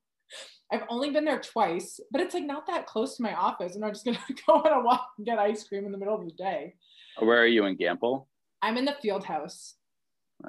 [0.72, 3.76] I've only been there twice, but it's like not that close to my office.
[3.76, 6.16] And I'm just gonna go on a walk and get ice cream in the middle
[6.16, 6.76] of the day.
[7.20, 8.28] Oh, where are you in Gampel?
[8.62, 9.76] I'm in the field house.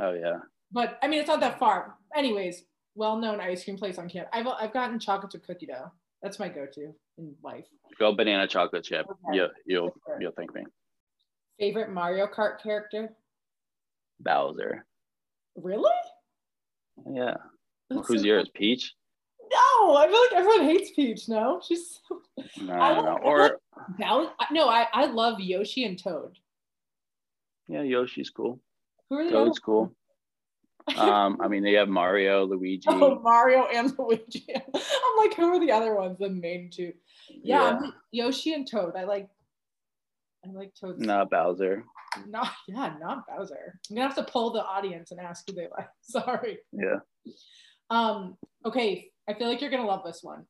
[0.01, 0.39] Oh yeah.
[0.71, 1.97] But I mean it's not that far.
[2.15, 2.65] Anyways,
[2.95, 4.31] well known ice cream place on campus.
[4.33, 5.91] I've I've gotten chocolate chip cookie dough.
[6.23, 7.67] That's my go-to in life.
[7.99, 9.07] Go banana chocolate chip.
[9.11, 9.37] Okay.
[9.37, 10.63] You, you'll you'll thank me.
[11.59, 13.11] Favorite Mario Kart character?
[14.21, 14.87] Bowser.
[15.57, 15.91] Really?
[17.13, 17.35] Yeah.
[17.91, 18.51] That's Who's so yours?
[18.55, 18.95] Peach?
[19.53, 21.29] No, I feel like everyone hates Peach.
[21.29, 22.01] No, she's.
[22.61, 23.61] No, I no, or
[23.99, 26.39] Bow- no, I I love Yoshi and Toad.
[27.69, 28.61] Yeah, Yoshi's cool.
[29.09, 29.95] Who are Toad's cool.
[30.97, 32.89] um, I mean, they have Mario, Luigi.
[32.89, 34.47] Oh, Mario and Luigi.
[34.55, 36.19] I'm like, who are the other ones?
[36.19, 36.93] The main two.
[37.29, 37.91] Yeah, yeah.
[38.11, 38.95] Yoshi and Toad.
[38.97, 39.29] I like.
[40.45, 40.99] I like Toad.
[40.99, 41.85] Not Bowser.
[42.27, 43.79] Not yeah, not Bowser.
[43.89, 45.89] I'm gonna have to pull the audience and ask who they like.
[46.03, 46.59] Sorry.
[46.73, 46.99] Yeah.
[47.91, 48.37] Um.
[48.65, 49.12] Okay.
[49.29, 50.47] I feel like you're gonna love this one.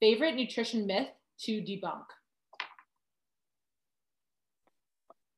[0.00, 1.08] Favorite nutrition myth
[1.40, 2.04] to debunk.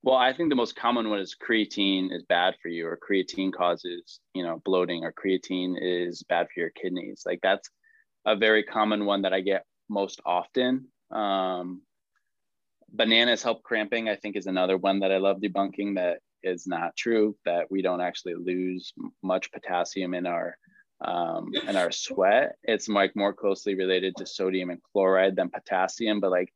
[0.03, 3.53] Well, I think the most common one is creatine is bad for you, or creatine
[3.53, 7.25] causes, you know, bloating, or creatine is bad for your kidneys.
[7.27, 7.69] Like that's
[8.25, 10.87] a very common one that I get most often.
[11.11, 11.83] Um,
[12.91, 16.97] bananas help cramping, I think, is another one that I love debunking that is not
[16.97, 20.57] true, that we don't actually lose much potassium in our
[21.05, 22.57] um, in our sweat.
[22.63, 26.53] It's like more closely related to sodium and chloride than potassium, but like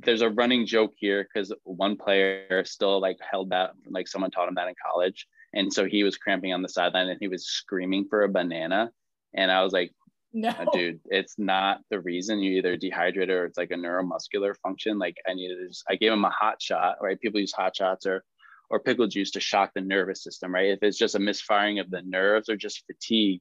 [0.00, 4.48] there's a running joke here because one player still like held that like someone taught
[4.48, 7.46] him that in college and so he was cramping on the sideline and he was
[7.46, 8.90] screaming for a banana
[9.34, 9.92] and i was like
[10.32, 10.52] no.
[10.72, 15.16] Dude it's not the reason you either dehydrate or it's like a neuromuscular function like
[15.26, 17.20] i needed to just i gave him a hot shot right?
[17.20, 18.22] People use hot shots or
[18.68, 20.68] or pickle juice to shock the nervous system right?
[20.68, 23.40] If it's just a misfiring of the nerves or just fatigue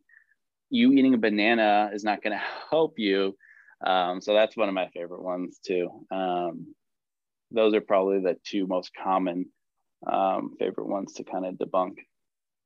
[0.69, 3.35] you eating a banana is not going to help you
[3.85, 5.89] um, so that's one of my favorite ones too.
[6.11, 6.73] Um,
[7.51, 9.45] those are probably the two most common
[10.11, 11.95] um, favorite ones to kind of debunk.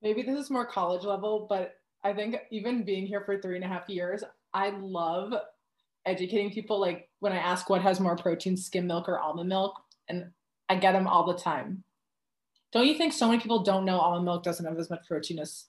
[0.02, 3.66] Maybe this is more college level, but I think even being here for three and
[3.66, 4.24] a half years,
[4.54, 5.34] I love
[6.06, 6.80] educating people.
[6.80, 9.76] Like when I ask what has more protein, skim milk or almond milk,
[10.08, 10.32] and
[10.70, 11.84] I get them all the time.
[12.72, 15.40] Don't you think so many people don't know almond milk doesn't have as much protein
[15.40, 15.66] as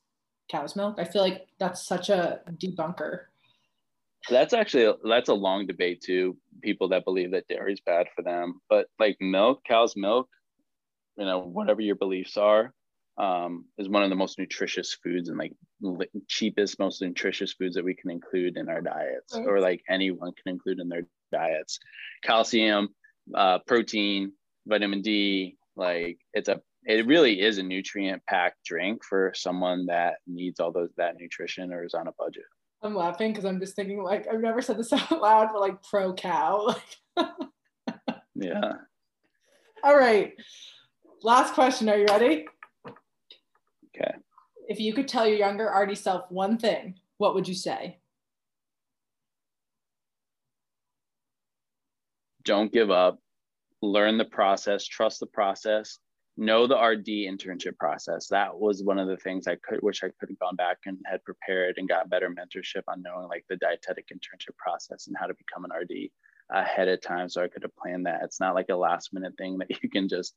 [0.50, 0.96] cow's milk?
[0.98, 3.22] I feel like that's such a debunker.
[4.28, 6.36] That's actually that's a long debate too.
[6.62, 10.28] People that believe that dairy is bad for them, but like milk, cow's milk,
[11.16, 12.74] you know, whatever your beliefs are,
[13.18, 15.52] um, is one of the most nutritious foods and like
[16.28, 19.46] cheapest, most nutritious foods that we can include in our diets, right.
[19.46, 21.78] or like anyone can include in their diets.
[22.22, 22.88] Calcium,
[23.34, 24.32] uh, protein,
[24.66, 30.14] vitamin D, like it's a it really is a nutrient packed drink for someone that
[30.26, 32.44] needs all those that nutrition or is on a budget.
[32.82, 35.82] I'm laughing because I'm just thinking like I've never said this out loud, but like
[35.82, 36.74] pro cow.
[38.34, 38.72] yeah.
[39.84, 40.32] All right.
[41.22, 41.88] Last question.
[41.88, 42.46] Are you ready?
[42.86, 44.14] Okay.
[44.68, 47.98] If you could tell your younger RD self one thing, what would you say?
[52.44, 53.18] Don't give up.
[53.82, 55.98] Learn the process, trust the process,
[56.40, 58.26] know the RD internship process.
[58.28, 60.96] That was one of the things I could wish I could have gone back and
[61.04, 65.26] had prepared and got better mentorship on knowing like the dietetic internship process and how
[65.26, 66.08] to become an RD
[66.50, 68.22] ahead of time so I could have planned that.
[68.24, 70.34] It's not like a last minute thing that you can just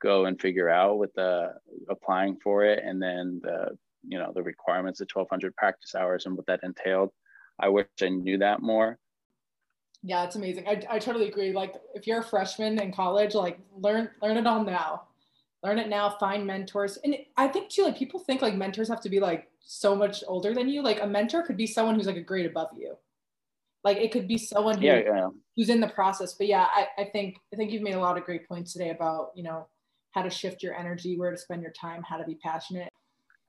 [0.00, 1.54] go and figure out with the
[1.88, 6.36] applying for it and then the you know the requirements of 1200 practice hours and
[6.36, 7.10] what that entailed.
[7.58, 8.98] I wish I knew that more.
[10.02, 10.68] Yeah, it's amazing.
[10.68, 11.52] I, I totally agree.
[11.52, 15.04] Like if you're a freshman in college, like learn learn it all now
[15.62, 16.98] learn it now find mentors.
[17.04, 20.22] And i think too like people think like mentors have to be like so much
[20.26, 20.82] older than you.
[20.82, 22.96] Like a mentor could be someone who's like a grade above you.
[23.84, 25.28] Like it could be someone who, yeah, yeah.
[25.56, 26.34] who's in the process.
[26.34, 28.90] But yeah I, I think i think you've made a lot of great points today
[28.90, 29.66] about you know
[30.12, 32.92] how to shift your energy where to spend your time how to be passionate.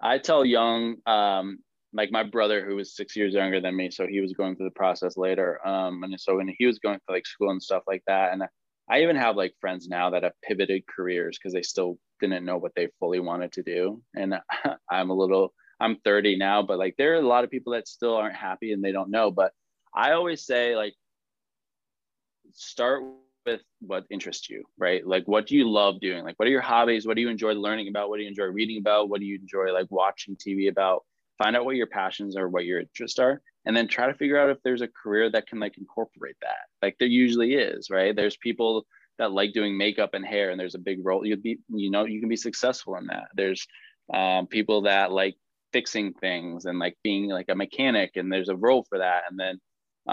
[0.01, 1.59] I tell young um
[1.93, 4.67] like my brother who was six years younger than me so he was going through
[4.67, 7.83] the process later um and so when he was going to like school and stuff
[7.87, 8.43] like that and
[8.89, 12.57] I even have like friends now that have pivoted careers because they still didn't know
[12.57, 14.01] what they fully wanted to do.
[14.15, 14.35] And
[14.89, 17.87] I'm a little, I'm 30 now, but like there are a lot of people that
[17.87, 19.31] still aren't happy and they don't know.
[19.31, 19.51] But
[19.93, 20.93] I always say, like,
[22.51, 23.03] start
[23.45, 25.05] with what interests you, right?
[25.05, 26.23] Like, what do you love doing?
[26.23, 27.07] Like, what are your hobbies?
[27.07, 28.09] What do you enjoy learning about?
[28.09, 29.09] What do you enjoy reading about?
[29.09, 31.03] What do you enjoy like watching TV about?
[31.37, 34.39] Find out what your passions are, what your interests are, and then try to figure
[34.39, 36.67] out if there's a career that can like incorporate that.
[36.81, 38.15] Like there usually is right?
[38.15, 38.85] There's people
[39.17, 41.25] that like doing makeup and hair and there's a big role.
[41.25, 43.27] You'd be you know you can be successful in that.
[43.33, 43.67] There's
[44.13, 45.35] um, people that like
[45.73, 49.23] fixing things and like being like a mechanic and there's a role for that.
[49.29, 49.59] And then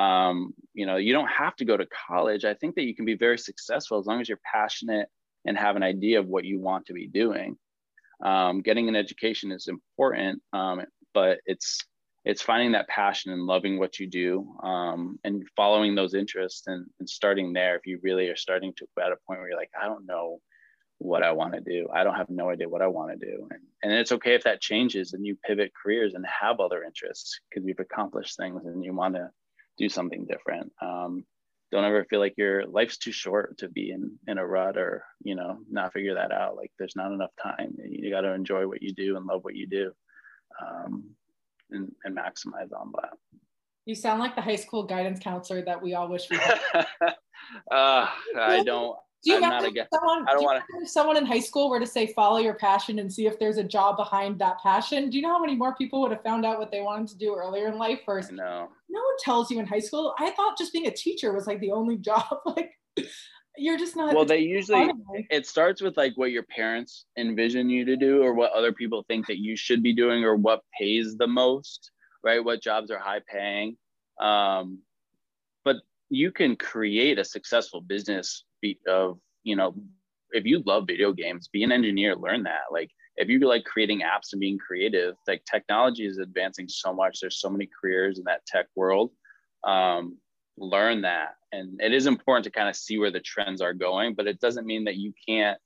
[0.01, 2.45] um, you know you don't have to go to college.
[2.45, 5.09] I think that you can be very successful as long as you're passionate
[5.47, 7.57] and have an idea of what you want to be doing.
[8.25, 10.81] Um, getting an education is important um,
[11.15, 11.79] but it's
[12.25, 16.87] it's finding that passion and loving what you do um, and following those interests and,
[16.99, 19.71] and starting there if you really are starting to at a point where you're like
[19.81, 20.41] i don't know
[20.99, 21.89] what i want to do.
[21.93, 23.49] I don't have no idea what i want to do.
[23.51, 27.41] And, and it's okay if that changes and you pivot careers and have other interests
[27.51, 29.31] because you've accomplished things and you want to
[29.77, 30.73] do something different.
[30.81, 31.25] Um,
[31.73, 35.05] don't ever feel like your life's too short to be in in a rut or
[35.23, 36.57] you know not figure that out.
[36.57, 37.75] Like there's not enough time.
[37.85, 39.93] You got to enjoy what you do and love what you do
[40.61, 41.05] um,
[41.71, 43.15] and, and maximize on that.
[43.87, 46.59] You sound like the high school guidance counselor that we all wish we had.
[47.71, 48.07] uh,
[48.39, 48.97] I don't.
[49.25, 51.81] Do you I'm if someone, I don't do want if someone in high school were
[51.81, 55.09] to say follow your passion and see if there's a job behind that passion?
[55.09, 57.17] Do you know how many more people would have found out what they wanted to
[57.17, 58.01] do earlier in life?
[58.05, 58.69] First, no.
[58.91, 60.15] No one tells you in high school.
[60.19, 62.41] I thought just being a teacher was like the only job.
[62.45, 62.73] like
[63.57, 64.91] you're just not well they usually
[65.31, 69.05] it starts with like what your parents envision you to do or what other people
[69.07, 71.93] think that you should be doing or what pays the most
[72.25, 72.43] right?
[72.43, 73.77] What jobs are high paying.
[74.19, 74.81] Um,
[75.65, 75.77] but
[76.09, 78.45] you can create a successful business
[78.89, 79.75] of you know
[80.31, 82.73] if you love video games be an engineer learn that.
[82.73, 87.21] Like if you like creating apps and being creative like technology is advancing so much.
[87.21, 89.13] There's so many careers in that tech world.
[89.65, 90.19] Um,
[90.57, 94.15] learn that and it is important to kind of see where the trends are going
[94.15, 95.59] but it doesn't mean that you can't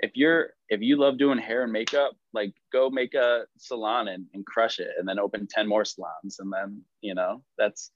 [0.00, 4.26] if you're if you love doing hair and makeup like go make a salon and,
[4.34, 7.90] and crush it and then open 10 more salons and then you know that's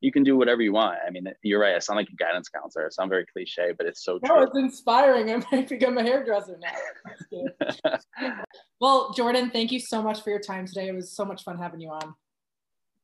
[0.00, 0.96] you can do whatever you want.
[1.04, 3.86] I mean you're right i sound like a guidance counselor i sound very cliche but
[3.86, 4.42] it's so no, true.
[4.44, 7.98] it's inspiring i might become a hairdresser now.
[8.80, 11.58] Well jordan thank you so much for your time today it was so much fun
[11.58, 12.14] having you on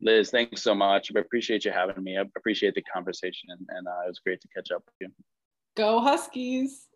[0.04, 1.10] Liz, thanks so much.
[1.16, 2.18] I appreciate you having me.
[2.18, 5.08] I appreciate the conversation, and, and uh, it was great to catch up with you.
[5.76, 6.86] Go Huskies!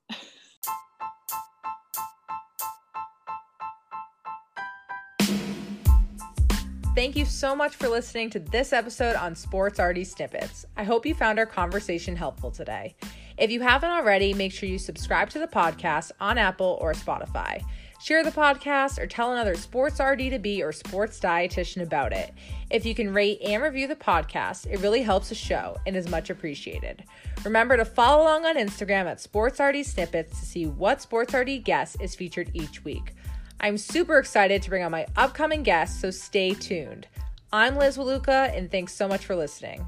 [6.95, 10.67] Thank you so much for listening to this episode on Sports RD Snippets.
[10.77, 12.95] I hope you found our conversation helpful today.
[13.39, 17.63] If you haven't already, make sure you subscribe to the podcast on Apple or Spotify.
[18.01, 22.33] Share the podcast or tell another sports RD2B or sports dietitian about it.
[22.71, 26.09] If you can rate and review the podcast, it really helps the show and is
[26.09, 27.03] much appreciated.
[27.45, 31.65] Remember to follow along on Instagram at Sports RD Snippets to see what Sports RD
[31.65, 33.15] guest is featured each week.
[33.61, 37.09] I'm super excited to bring on my upcoming guests, so stay tuned.
[37.53, 39.85] I'm Liz Waluka, and thanks so much for listening.